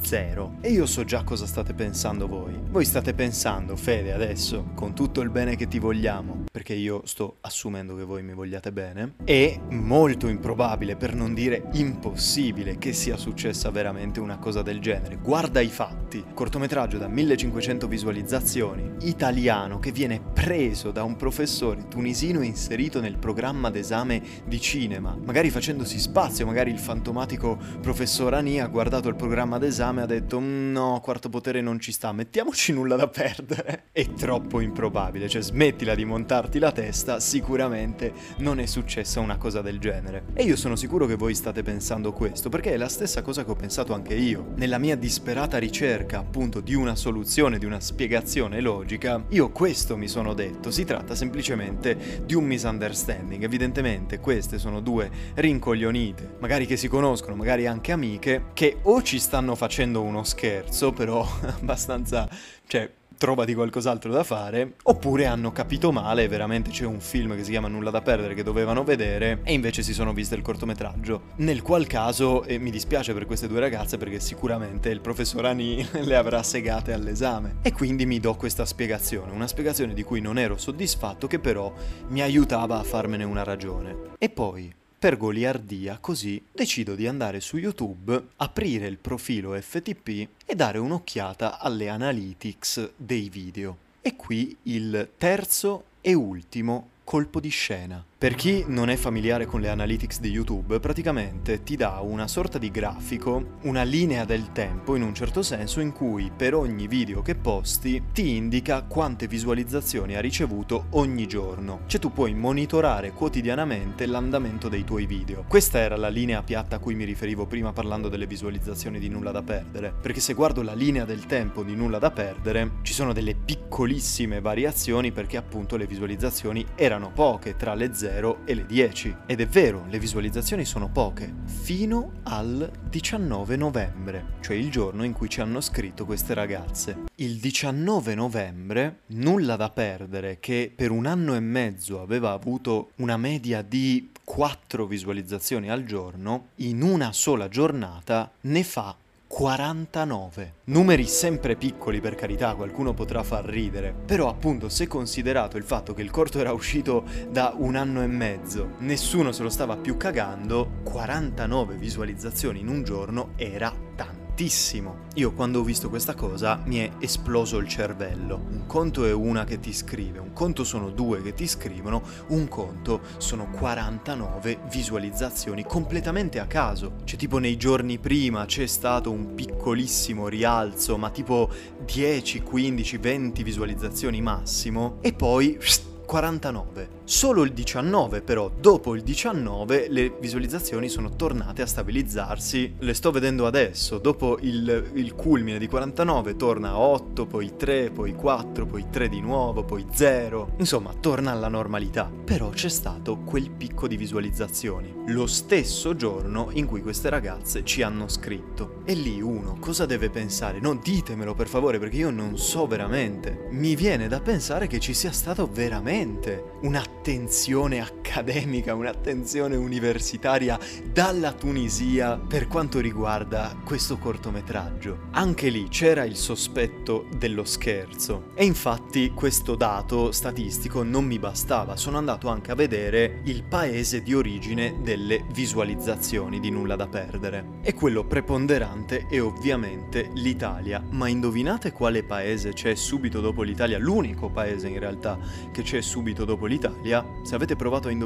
zero. 0.00 0.56
E 0.60 0.70
io 0.70 0.86
so 0.86 1.04
già 1.04 1.24
cosa 1.24 1.46
state 1.46 1.74
pensando 1.74 2.28
voi. 2.28 2.58
Voi 2.70 2.84
state 2.84 3.14
pensando, 3.14 3.76
Fede, 3.76 4.12
adesso, 4.12 4.70
con 4.74 4.94
tutto 4.94 5.20
il 5.20 5.30
bene 5.30 5.56
che 5.56 5.66
ti 5.66 5.78
vogliamo, 5.78 6.44
perché 6.50 6.74
io 6.74 7.02
sto 7.04 7.38
assumendo 7.40 7.96
che 7.96 8.04
voi 8.04 8.22
mi 8.22 8.34
vogliate 8.34 8.72
bene, 8.72 9.14
è 9.24 9.58
molto 9.70 10.28
improbabile, 10.28 10.96
per 10.96 11.14
non 11.14 11.34
dire 11.34 11.68
impossibile, 11.72 12.78
che 12.78 12.92
sia 12.92 13.16
successa 13.16 13.70
veramente 13.70 14.20
una 14.20 14.38
cosa 14.38 14.62
del 14.62 14.80
genere. 14.80 15.16
Guarda 15.16 15.60
i 15.60 15.68
fatti. 15.68 16.24
Cortometraggio 16.32 16.98
da 16.98 17.08
1500 17.08 17.88
visualizzazioni, 17.88 18.92
italiano, 19.00 19.78
che 19.78 19.92
viene 19.92 20.20
preso 20.20 20.90
da 20.92 21.02
un 21.02 21.16
professore 21.16 21.88
tunisino 21.88 22.42
inserito 22.42 23.00
nel 23.00 23.18
programma 23.18 23.70
d'esame 23.70 24.22
di 24.46 24.60
cinema, 24.60 25.16
magari 25.24 25.50
facendosi 25.50 25.98
spazio, 25.98 26.46
magari 26.46 26.70
il 26.70 26.78
fantomatico 26.78 27.58
professor 27.80 28.34
Ani 28.34 28.60
ha 28.60 28.66
guardato 28.66 29.08
il 29.08 29.14
programma 29.14 29.30
d'esame 29.58 30.00
e 30.00 30.04
ha 30.04 30.06
detto 30.06 30.38
"Mm, 30.40 30.72
no, 30.72 31.00
quarto 31.02 31.28
potere 31.28 31.60
non 31.60 31.80
ci 31.80 31.90
sta, 31.90 32.12
mettiamoci 32.12 32.72
nulla 32.72 32.96
da 32.96 33.08
perdere. 33.08 33.84
È 33.92 34.06
troppo 34.12 34.60
improbabile, 34.60 35.28
cioè 35.28 35.42
smettila 35.42 35.94
di 35.94 36.04
montarti 36.04 36.58
la 36.58 36.70
testa, 36.70 37.18
sicuramente 37.20 38.12
non 38.38 38.58
è 38.60 38.66
successa 38.66 39.20
una 39.20 39.36
cosa 39.36 39.62
del 39.62 39.78
genere. 39.78 40.24
E 40.34 40.42
io 40.44 40.56
sono 40.56 40.76
sicuro 40.76 41.06
che 41.06 41.14
voi 41.14 41.34
state 41.34 41.62
pensando 41.62 42.12
questo, 42.12 42.48
perché 42.48 42.72
è 42.72 42.76
la 42.76 42.88
stessa 42.88 43.22
cosa 43.22 43.44
che 43.44 43.50
ho 43.50 43.56
pensato 43.56 43.94
anche 43.94 44.14
io. 44.14 44.52
Nella 44.56 44.78
mia 44.78 44.96
disperata 44.96 45.58
ricerca 45.58 46.18
appunto 46.18 46.60
di 46.60 46.74
una 46.74 46.94
soluzione, 46.94 47.58
di 47.58 47.64
una 47.64 47.80
spiegazione 47.80 48.60
logica, 48.60 49.24
io 49.28 49.50
questo 49.50 49.96
mi 49.96 50.08
sono 50.08 50.34
detto, 50.34 50.70
si 50.70 50.84
tratta 50.84 51.14
semplicemente 51.14 52.22
di 52.24 52.34
un 52.34 52.44
misunderstanding. 52.44 53.42
Evidentemente 53.42 54.18
queste 54.20 54.58
sono 54.58 54.80
due 54.80 55.10
rincoglionite, 55.34 56.36
magari 56.40 56.66
che 56.66 56.76
si 56.76 56.88
conoscono, 56.88 57.36
magari 57.36 57.66
anche 57.66 57.92
amiche, 57.92 58.46
che 58.52 58.78
o 58.82 59.02
ci 59.02 59.18
stanno 59.22 59.54
facendo 59.54 60.02
uno 60.02 60.24
scherzo, 60.24 60.92
però 60.92 61.26
abbastanza, 61.60 62.28
cioè 62.66 62.90
trovati 63.16 63.54
qualcos'altro 63.54 64.10
da 64.10 64.24
fare, 64.24 64.74
oppure 64.82 65.26
hanno 65.26 65.52
capito 65.52 65.92
male, 65.92 66.26
veramente 66.26 66.70
c'è 66.70 66.84
un 66.84 66.98
film 66.98 67.36
che 67.36 67.44
si 67.44 67.52
chiama 67.52 67.68
Nulla 67.68 67.90
da 67.90 68.02
perdere 68.02 68.34
che 68.34 68.42
dovevano 68.42 68.82
vedere 68.82 69.42
e 69.44 69.52
invece 69.52 69.84
si 69.84 69.92
sono 69.92 70.12
viste 70.12 70.34
il 70.34 70.42
cortometraggio. 70.42 71.22
Nel 71.36 71.62
qual 71.62 71.86
caso, 71.86 72.42
e 72.42 72.58
mi 72.58 72.72
dispiace 72.72 73.14
per 73.14 73.26
queste 73.26 73.46
due 73.46 73.60
ragazze 73.60 73.96
perché 73.96 74.18
sicuramente 74.18 74.88
il 74.88 75.00
professor 75.00 75.44
Ani 75.46 75.86
le 76.02 76.16
avrà 76.16 76.42
segate 76.42 76.92
all'esame. 76.92 77.58
E 77.62 77.72
quindi 77.72 78.06
mi 78.06 78.18
do 78.18 78.34
questa 78.34 78.64
spiegazione, 78.64 79.30
una 79.30 79.46
spiegazione 79.46 79.94
di 79.94 80.02
cui 80.02 80.20
non 80.20 80.36
ero 80.36 80.56
soddisfatto 80.56 81.28
che 81.28 81.38
però 81.38 81.72
mi 82.08 82.22
aiutava 82.22 82.80
a 82.80 82.82
farmene 82.82 83.22
una 83.22 83.44
ragione. 83.44 84.10
E 84.18 84.30
poi, 84.30 84.74
per 85.02 85.16
goliardia, 85.16 85.98
così 86.00 86.40
decido 86.52 86.94
di 86.94 87.08
andare 87.08 87.40
su 87.40 87.56
YouTube, 87.56 88.24
aprire 88.36 88.86
il 88.86 88.98
profilo 88.98 89.60
FTP 89.60 90.28
e 90.46 90.54
dare 90.54 90.78
un'occhiata 90.78 91.58
alle 91.58 91.88
analytics 91.88 92.92
dei 92.94 93.28
video. 93.28 93.76
E 94.00 94.14
qui 94.14 94.56
il 94.62 95.08
terzo 95.18 95.86
e 96.00 96.14
ultimo 96.14 96.90
colpo 97.02 97.40
di 97.40 97.48
scena. 97.48 98.11
Per 98.22 98.36
chi 98.36 98.62
non 98.68 98.88
è 98.88 98.94
familiare 98.94 99.46
con 99.46 99.60
le 99.60 99.68
analytics 99.68 100.20
di 100.20 100.30
YouTube, 100.30 100.78
praticamente 100.78 101.64
ti 101.64 101.74
dà 101.74 101.98
una 102.02 102.28
sorta 102.28 102.56
di 102.56 102.70
grafico, 102.70 103.56
una 103.62 103.82
linea 103.82 104.24
del 104.24 104.52
tempo 104.52 104.94
in 104.94 105.02
un 105.02 105.12
certo 105.12 105.42
senso 105.42 105.80
in 105.80 105.90
cui 105.90 106.30
per 106.30 106.54
ogni 106.54 106.86
video 106.86 107.20
che 107.20 107.34
posti 107.34 108.00
ti 108.12 108.36
indica 108.36 108.82
quante 108.82 109.26
visualizzazioni 109.26 110.14
ha 110.14 110.20
ricevuto 110.20 110.86
ogni 110.90 111.26
giorno. 111.26 111.80
Cioè 111.86 111.98
tu 111.98 112.12
puoi 112.12 112.32
monitorare 112.32 113.10
quotidianamente 113.10 114.06
l'andamento 114.06 114.68
dei 114.68 114.84
tuoi 114.84 115.06
video. 115.06 115.44
Questa 115.48 115.80
era 115.80 115.96
la 115.96 116.08
linea 116.08 116.44
piatta 116.44 116.76
a 116.76 116.78
cui 116.78 116.94
mi 116.94 117.02
riferivo 117.02 117.46
prima 117.46 117.72
parlando 117.72 118.08
delle 118.08 118.28
visualizzazioni 118.28 119.00
di 119.00 119.08
nulla 119.08 119.32
da 119.32 119.42
perdere, 119.42 119.92
perché 120.00 120.20
se 120.20 120.34
guardo 120.34 120.62
la 120.62 120.74
linea 120.74 121.04
del 121.04 121.26
tempo 121.26 121.64
di 121.64 121.74
nulla 121.74 121.98
da 121.98 122.12
perdere, 122.12 122.74
ci 122.82 122.92
sono 122.92 123.12
delle 123.12 123.34
piccolissime 123.34 124.40
variazioni 124.40 125.10
perché 125.10 125.36
appunto 125.36 125.76
le 125.76 125.88
visualizzazioni 125.88 126.64
erano 126.76 127.10
poche 127.12 127.56
tra 127.56 127.74
le 127.74 127.92
0 127.92 128.10
e 128.44 128.54
le 128.54 128.66
10. 128.66 129.16
Ed 129.26 129.40
è 129.40 129.46
vero, 129.46 129.86
le 129.88 129.98
visualizzazioni 129.98 130.64
sono 130.64 130.88
poche, 130.88 131.32
fino 131.44 132.20
al 132.24 132.70
19 132.88 133.56
novembre, 133.56 134.34
cioè 134.40 134.56
il 134.56 134.70
giorno 134.70 135.04
in 135.04 135.12
cui 135.12 135.28
ci 135.28 135.40
hanno 135.40 135.60
scritto 135.60 136.04
queste 136.04 136.34
ragazze. 136.34 137.04
Il 137.16 137.38
19 137.38 138.14
novembre, 138.14 139.00
nulla 139.06 139.56
da 139.56 139.70
perdere, 139.70 140.38
che 140.40 140.70
per 140.74 140.90
un 140.90 141.06
anno 141.06 141.34
e 141.34 141.40
mezzo 141.40 142.00
aveva 142.00 142.32
avuto 142.32 142.90
una 142.96 143.16
media 143.16 143.62
di 143.62 144.10
4 144.24 144.86
visualizzazioni 144.86 145.70
al 145.70 145.84
giorno, 145.84 146.48
in 146.56 146.82
una 146.82 147.12
sola 147.12 147.48
giornata 147.48 148.30
ne 148.42 148.62
fa 148.62 148.96
49. 149.34 150.56
Numeri 150.64 151.06
sempre 151.06 151.56
piccoli 151.56 152.02
per 152.02 152.14
carità, 152.14 152.54
qualcuno 152.54 152.92
potrà 152.92 153.22
far 153.22 153.46
ridere, 153.46 153.94
però 154.04 154.28
appunto 154.28 154.68
se 154.68 154.86
considerato 154.86 155.56
il 155.56 155.64
fatto 155.64 155.94
che 155.94 156.02
il 156.02 156.10
corto 156.10 156.38
era 156.38 156.52
uscito 156.52 157.04
da 157.30 157.54
un 157.56 157.74
anno 157.74 158.02
e 158.02 158.08
mezzo, 158.08 158.72
nessuno 158.80 159.32
se 159.32 159.42
lo 159.42 159.48
stava 159.48 159.78
più 159.78 159.96
cagando, 159.96 160.80
49 160.82 161.76
visualizzazioni 161.76 162.60
in 162.60 162.68
un 162.68 162.82
giorno 162.82 163.30
era 163.36 163.74
tanto 163.96 164.21
tantissimo. 164.42 165.10
Io 165.14 165.32
quando 165.32 165.60
ho 165.60 165.62
visto 165.62 165.88
questa 165.88 166.14
cosa 166.14 166.60
mi 166.64 166.78
è 166.78 166.90
esploso 166.98 167.58
il 167.58 167.68
cervello. 167.68 168.42
Un 168.50 168.66
conto 168.66 169.04
è 169.04 169.12
una 169.12 169.44
che 169.44 169.60
ti 169.60 169.72
scrive, 169.72 170.18
un 170.18 170.32
conto 170.32 170.64
sono 170.64 170.90
due 170.90 171.22
che 171.22 171.34
ti 171.34 171.46
scrivono, 171.46 172.02
un 172.28 172.48
conto 172.48 173.02
sono 173.18 173.48
49 173.50 174.60
visualizzazioni 174.70 175.64
completamente 175.64 176.40
a 176.40 176.46
caso. 176.46 176.94
Cioè 177.04 177.18
tipo 177.18 177.38
nei 177.38 177.56
giorni 177.56 177.98
prima 177.98 178.44
c'è 178.46 178.66
stato 178.66 179.10
un 179.10 179.34
piccolissimo 179.34 180.26
rialzo, 180.28 180.96
ma 180.96 181.10
tipo 181.10 181.48
10, 181.84 182.42
15, 182.42 182.98
20 182.98 183.42
visualizzazioni 183.42 184.20
massimo 184.20 184.96
e 185.02 185.12
poi 185.12 185.58
49 186.04 187.00
Solo 187.04 187.42
il 187.42 187.52
19 187.52 188.22
però, 188.22 188.48
dopo 188.48 188.94
il 188.94 189.02
19 189.02 189.88
le 189.88 190.16
visualizzazioni 190.20 190.88
sono 190.88 191.16
tornate 191.16 191.60
a 191.62 191.66
stabilizzarsi. 191.66 192.76
Le 192.78 192.94
sto 192.94 193.10
vedendo 193.10 193.46
adesso, 193.46 193.98
dopo 193.98 194.38
il, 194.40 194.90
il 194.94 195.14
culmine 195.14 195.58
di 195.58 195.66
49 195.66 196.36
torna 196.36 196.70
a 196.70 196.78
8, 196.78 197.26
poi 197.26 197.56
3, 197.56 197.90
poi 197.90 198.14
4, 198.14 198.66
poi 198.66 198.86
3 198.88 199.08
di 199.08 199.20
nuovo, 199.20 199.64
poi 199.64 199.84
0. 199.90 200.54
Insomma, 200.58 200.94
torna 200.94 201.32
alla 201.32 201.48
normalità. 201.48 202.10
Però 202.24 202.50
c'è 202.50 202.68
stato 202.68 203.18
quel 203.18 203.50
picco 203.50 203.88
di 203.88 203.96
visualizzazioni. 203.96 204.94
Lo 205.06 205.26
stesso 205.26 205.96
giorno 205.96 206.50
in 206.52 206.66
cui 206.66 206.82
queste 206.82 207.10
ragazze 207.10 207.64
ci 207.64 207.82
hanno 207.82 208.08
scritto. 208.08 208.82
E 208.84 208.94
lì 208.94 209.20
uno 209.20 209.56
cosa 209.58 209.86
deve 209.86 210.08
pensare? 210.08 210.60
No, 210.60 210.76
ditemelo 210.76 211.34
per 211.34 211.48
favore 211.48 211.80
perché 211.80 211.96
io 211.96 212.10
non 212.10 212.38
so 212.38 212.66
veramente. 212.66 213.48
Mi 213.50 213.74
viene 213.74 214.06
da 214.06 214.20
pensare 214.20 214.68
che 214.68 214.78
ci 214.78 214.94
sia 214.94 215.10
stato 215.10 215.48
veramente 215.52 216.58
un'attenzione 217.02 217.80
accademica, 218.12 218.74
un'attenzione 218.74 219.56
universitaria 219.56 220.58
dalla 220.92 221.32
Tunisia 221.32 222.18
per 222.18 222.46
quanto 222.46 222.78
riguarda 222.78 223.56
questo 223.64 223.96
cortometraggio. 223.96 225.08
Anche 225.12 225.48
lì 225.48 225.68
c'era 225.68 226.04
il 226.04 226.16
sospetto 226.16 227.06
dello 227.16 227.44
scherzo. 227.44 228.28
E 228.34 228.44
infatti 228.44 229.12
questo 229.14 229.54
dato 229.54 230.12
statistico 230.12 230.82
non 230.82 231.06
mi 231.06 231.18
bastava, 231.18 231.76
sono 231.76 231.96
andato 231.96 232.28
anche 232.28 232.50
a 232.52 232.54
vedere 232.54 233.22
il 233.24 233.44
paese 233.44 234.02
di 234.02 234.12
origine 234.12 234.76
delle 234.82 235.24
visualizzazioni 235.32 236.38
di 236.38 236.50
nulla 236.50 236.76
da 236.76 236.88
perdere. 236.88 237.60
E 237.62 237.72
quello 237.72 238.04
preponderante 238.04 239.06
è 239.08 239.22
ovviamente 239.22 240.10
l'Italia, 240.14 240.84
ma 240.90 241.08
indovinate 241.08 241.72
quale 241.72 242.02
paese 242.02 242.52
c'è 242.52 242.74
subito 242.74 243.22
dopo 243.22 243.40
l'Italia? 243.40 243.78
L'unico 243.78 244.28
paese 244.28 244.68
in 244.68 244.78
realtà 244.78 245.18
che 245.50 245.62
c'è 245.62 245.80
subito 245.80 246.26
dopo 246.26 246.44
l'Italia? 246.44 247.02
Se 247.22 247.34
avete 247.34 247.56
provato 247.56 247.88
a 247.88 247.90
indovinare 247.90 248.00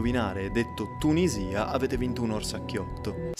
e 0.45 0.51
detto 0.51 0.97
Tunisia, 0.99 1.69
avete 1.69 1.97
vinto 1.97 2.23
un 2.23 2.33
orsacchiotto. 2.33 3.33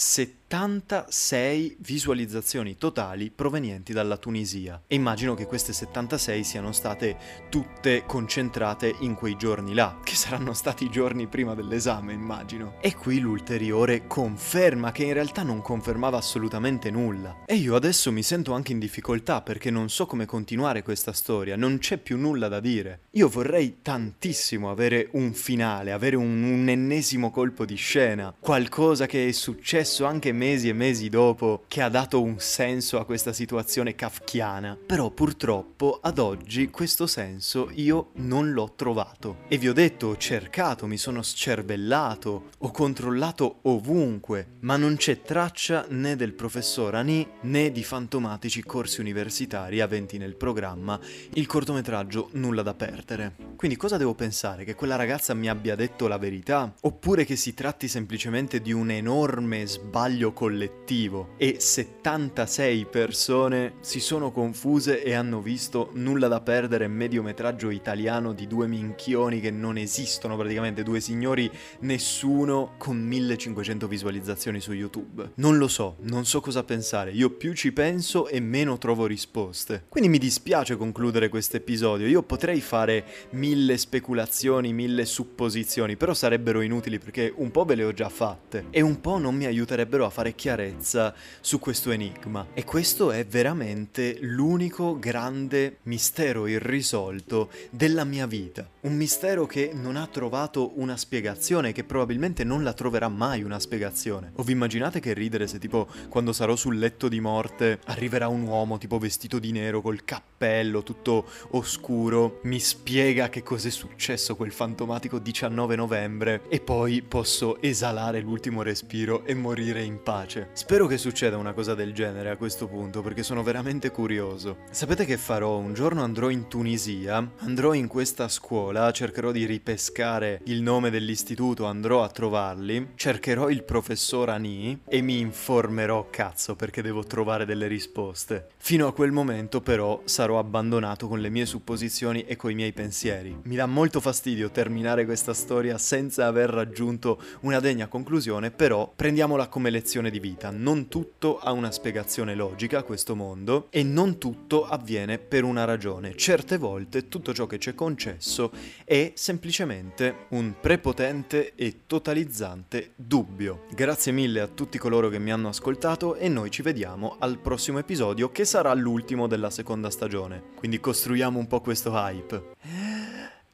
76 0.49 1.79
visualizzazioni 1.81 2.77
totali 2.77 3.33
provenienti 3.35 3.93
dalla 3.93 4.17
Tunisia. 4.17 4.81
E 4.87 4.95
immagino 4.95 5.35
che 5.35 5.45
queste 5.45 5.73
76 5.73 6.45
siano 6.45 6.71
state 6.71 7.17
tutte 7.51 8.05
concentrate 8.07 8.95
in 9.01 9.15
quei 9.15 9.37
giorni 9.37 9.75
là, 9.75 9.99
che 10.05 10.15
saranno 10.15 10.53
stati 10.53 10.85
i 10.85 10.91
giorni 10.91 11.27
prima 11.27 11.57
dell'esame, 11.57 12.13
immagino. 12.13 12.75
E 12.81 12.95
qui 12.95 13.19
l'ulteriore 13.19 14.07
conferma 14.07 14.93
che 14.93 15.03
in 15.03 15.15
realtà 15.15 15.43
non 15.43 15.63
confermava 15.63 16.19
assolutamente 16.19 16.93
nulla. 16.93 17.43
E 17.45 17.57
io 17.57 17.75
adesso 17.75 18.13
mi 18.13 18.23
sento 18.23 18.53
anche 18.53 18.71
in 18.71 18.79
difficoltà 18.79 19.43
perché 19.43 19.73
non 19.73 19.89
so 19.89 20.07
come 20.07 20.27
continuare 20.27 20.85
questa 20.85 21.13
storia, 21.13 21.57
non 21.57 21.79
c'è 21.79 21.97
più 21.97 22.17
nulla 22.19 22.47
da 22.47 22.61
dire. 22.61 23.01
Io 23.13 23.29
vorrei 23.29 23.79
tantissimo 23.83 24.71
avere 24.71 25.09
un 25.15 25.33
finale, 25.33 25.91
avere 25.91 26.15
un, 26.15 26.45
un 26.45 26.69
ennesimo 26.69 27.33
colpo 27.33 27.65
di 27.65 27.75
scena, 27.75 28.33
qualcosa 28.39 29.07
che 29.07 29.27
è 29.27 29.33
successo 29.33 30.05
anche 30.05 30.35
mesi 30.37 30.69
e 30.69 30.73
mesi 30.73 31.09
dopo 31.09 31.65
che 31.67 31.83
ha 31.83 31.89
dato 31.89 32.23
un 32.23 32.37
senso 32.39 32.99
a 32.99 33.05
questa 33.05 33.33
situazione 33.33 33.95
kafkiana. 33.95 34.79
Però 34.87 35.11
purtroppo 35.11 35.99
ad 36.01 36.19
oggi 36.19 36.69
questo 36.71 37.07
senso 37.07 37.71
io 37.75 38.11
non 38.17 38.53
l'ho 38.53 38.75
trovato. 38.77 39.39
E 39.49 39.59
vi 39.59 39.69
ho 39.69 39.73
detto, 39.73 40.09
ho 40.09 40.17
cercato, 40.17 40.87
mi 40.87 40.99
sono 40.99 41.23
scervellato, 41.23 42.51
ho 42.59 42.71
controllato 42.71 43.61
ovunque, 43.63 44.59
ma 44.61 44.77
non 44.77 44.97
c'è 44.97 45.23
traccia 45.23 45.87
né 45.89 46.17
del 46.17 46.35
professor 46.35 46.95
Ani 46.95 47.27
né 47.43 47.73
di 47.73 47.83
fantomatici 47.83 48.63
corsi 48.63 49.01
universitari 49.01 49.81
aventi 49.81 50.19
nel 50.19 50.37
programma 50.37 51.01
il 51.35 51.47
cortometraggio 51.47 52.29
Nulla 52.33 52.63
da 52.63 52.75
perdere. 52.75 53.35
Quindi 53.57 53.77
cosa 53.77 53.97
devo 53.97 54.15
pensare? 54.15 54.65
Che 54.65 54.75
quella 54.75 54.97
ragazza 54.97 55.33
mi 55.35 55.49
abbia 55.49 55.75
detto 55.75 56.09
la 56.09 56.19
verità? 56.19 56.73
Oppure 56.83 57.25
che 57.25 57.37
si 57.37 57.55
tratti 57.55 57.89
semplicemente 57.89 58.61
di 58.61 58.73
un 58.73 58.91
enorme 58.91 59.67
sbaglio 59.67 60.26
delirio 60.27 60.33
collettivo 60.33 61.29
e 61.37 61.57
76 61.59 62.87
persone 62.87 63.75
si 63.81 64.01
sono 64.01 64.31
confuse 64.31 65.03
e 65.03 65.15
hanno 65.15 65.41
visto 65.41 65.91
nulla 65.95 66.29
da 66.29 66.41
perdere 66.41 66.89
mediometraggio 66.89 67.71
italiano 67.71 68.33
di 68.33 68.47
due 68.47 68.67
minchioni 68.67 69.41
che 69.41 69.51
non 69.51 69.77
esistono 69.77 70.37
praticamente, 70.37 70.83
due 70.83 71.01
signori, 71.01 71.51
nessuno 71.81 72.75
con 72.79 72.97
1500 72.97 73.87
visualizzazioni 73.87 74.61
su 74.61 74.73
YouTube. 74.73 75.33
Non 75.37 75.59
lo 75.59 75.69
so, 75.69 75.97
non 76.01 76.25
so 76.25 76.41
cosa 76.41 76.65
pensare, 76.65 77.13
io 77.13 77.31
più 77.31 77.53
ci 77.53 77.73
penso 77.73 78.29
e 78.29 78.41
meno 78.41 78.79
trovo 78.79 79.07
risposte. 79.07 79.85
Quindi 79.89 80.09
mi 80.09 80.19
dispiace 80.19 80.77
concludere 80.77 81.29
questo 81.29 81.57
episodio, 81.57 82.07
io 82.07 82.23
potrei 82.23 82.61
fare 82.61 83.05
mille 83.31 83.77
speculazioni, 83.77 84.73
mille 84.73 85.05
supposizioni, 85.05 85.97
però 85.97 86.15
sarebbero 86.15 86.61
inutili 86.61 86.99
perché 86.99 87.33
un 87.37 87.51
po' 87.51 87.65
ve 87.65 87.75
le 87.75 87.85
ho 87.85 87.93
già 87.93 88.09
fatte 88.09 88.67
e 88.71 88.81
un 88.81 89.01
po' 89.01 89.19
non 89.19 89.35
mi 89.35 89.47
aiuterebbero 89.47 90.05
a 90.05 90.11
fare 90.17 90.35
chiarezza 90.35 91.15
su 91.43 91.59
questo 91.59 91.91
enigma. 91.91 92.47
E 92.55 92.65
questo 92.65 93.11
è 93.11 93.27
veramente 93.27 94.17
l'unico 94.23 94.99
grande 94.99 95.81
mistero 95.83 96.47
irrisolto 96.47 97.51
della 97.69 98.05
mia 98.05 98.27
vita. 98.27 98.67
Un 98.81 98.97
mistero 98.97 99.45
che 99.45 99.73
non 99.75 99.97
ha 99.97 100.07
trovato 100.07 100.81
una 100.81 100.97
spiegazione, 100.97 101.73
che 101.73 101.85
probabilmente 101.85 102.45
non 102.45 102.63
la 102.63 102.73
troverà 102.73 103.09
mai 103.09 103.43
una 103.43 103.59
spiegazione. 103.59 104.33
O 104.37 104.43
vi 104.43 104.53
immaginate 104.53 105.01
che 105.01 105.13
ridere 105.13 105.47
se 105.47 105.59
tipo 105.59 105.87
quando 106.09 106.33
sarò 106.33 106.57
sul 106.57 106.79
letto 106.79 107.09
di 107.09 107.21
morte 107.21 107.81
arriverà 107.85 108.29
un 108.29 108.47
uomo 108.47 108.79
tipo 108.79 108.97
vestito 108.99 109.39
di 109.39 109.53
nero 109.53 109.83
col 109.83 110.03
cappello 110.05 110.83
tutto 110.83 111.27
oscuro, 111.51 112.41
mi 112.45 112.59
spiega 112.59 113.29
che 113.29 113.43
cos'è 113.43 113.69
successo 113.69 114.35
quel 114.35 114.53
fantomatico 114.53 115.19
19 115.19 115.77
novembre 115.77 116.43
e 116.49 116.61
poi 116.61 117.03
posso 117.03 117.61
esalare 117.61 118.21
l'ultimo 118.21 118.63
respiro 118.63 119.25
e 119.27 119.35
morire 119.35 119.83
in 119.83 120.05
pace. 120.07 120.51
Spero 120.53 120.87
che 120.87 120.99
succeda 120.99 121.37
una 121.37 121.53
cosa 121.53 121.75
del 121.75 121.93
genere 121.93 122.31
a 122.31 122.37
questo 122.37 122.69
punto 122.69 123.03
perché 123.03 123.25
sono 123.25 123.43
veramente 123.43 123.91
curioso. 123.91 124.59
Sapete 124.71 125.05
che 125.05 125.17
farò? 125.17 125.57
Un 125.57 125.75
giorno 125.75 126.05
andrò 126.05 126.31
in 126.31 126.47
Tunisia, 126.47 127.29
andrò 127.39 127.75
in 127.75 127.89
questa 127.89 128.29
scuola, 128.29 128.93
cercherò 128.93 129.33
di 129.33 129.45
ripescare 129.47 130.43
il 130.45 130.63
nome 130.63 130.91
dell'istituto, 130.91 131.65
andrò 131.65 132.05
a 132.05 132.09
trovarli, 132.09 132.93
cercherò 132.95 133.51
il 133.51 133.65
professor 133.65 134.29
Ani 134.29 134.83
e 134.87 135.01
mi 135.01 135.19
informerò 135.19 136.07
cazzo 136.09 136.55
perché 136.55 136.83
devo 136.83 137.03
trovare 137.03 137.45
delle 137.45 137.67
risposte. 137.67 138.51
Fino 138.59 138.87
a 138.87 138.93
quel 138.93 139.11
momento 139.11 139.61
però 139.61 140.03
sarò 140.05 140.39
abbandonato 140.39 141.09
con 141.09 141.19
le 141.19 141.31
mie 141.31 141.47
supposizioni 141.47 142.27
e 142.27 142.37
coi 142.37 142.55
miei 142.55 142.73
pensieri. 142.73 143.37
Mi 143.43 143.57
dà 143.57 143.67
molto 143.67 144.01
fastidio 144.01 144.53
terminare 144.53 145.05
questa 145.05 145.35
storia 145.35 145.79
senza 145.79 146.27
aver 146.27 146.51
raggiunto 146.51 147.21
una 147.41 147.59
degna 147.59 147.89
conclusione, 147.89 148.53
però 148.53 148.93
prendiamola 148.95 149.49
come 149.49 149.71
lezione 149.71 149.95
lezione 149.97 150.11
di 150.11 150.21
vita. 150.21 150.51
Non 150.51 150.89
tutto 150.89 151.39
ha 151.39 151.53
una 151.53 151.71
spiegazione 151.71 152.35
logica 152.35 152.79
a 152.79 152.83
questo 152.83 153.15
mondo 153.15 153.69
e 153.71 153.83
non 153.83 154.19
tutto 154.19 154.67
avviene 154.67 155.19
per 155.19 155.45
una 155.45 155.65
ragione. 155.65 156.15
Certe 156.17 156.59
volte 156.59 157.09
tutto 157.09 157.33
ciò 157.33 157.47
che 157.47 157.59
ci 157.59 157.71
è 157.71 157.75
concesso 157.75 158.53
è 158.85 159.13
semplicemente 159.15 160.27
un 160.31 160.55
prepotente 160.61 161.55
e 161.55 161.83
totalizzante 161.87 162.93
dubbio. 162.95 163.65
Grazie 163.73 164.13
mille 164.13 164.41
a 164.41 164.49
tutti 164.49 164.79
coloro 164.79 165.09
che 165.09 165.19
mi 165.19 165.33
hanno 165.33 165.49
ascoltato 165.49 166.17
e 166.17 166.29
noi 166.29 166.51
ci 166.51 166.63
vediamo 166.63 167.17
al 167.19 167.39
prossimo 167.39 167.79
episodio 167.79 168.31
che 168.31 168.45
sarà 168.45 168.73
l'ultimo 168.75 169.27
della 169.27 169.51
seconda 169.51 169.91
stagione. 169.91 170.43
Quindi 170.57 170.81
costruiamo 170.81 171.39
un 171.39 171.47
po' 171.47 171.61
questo 171.61 171.93
hype. 171.93 172.55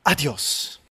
Adios! 0.03 0.81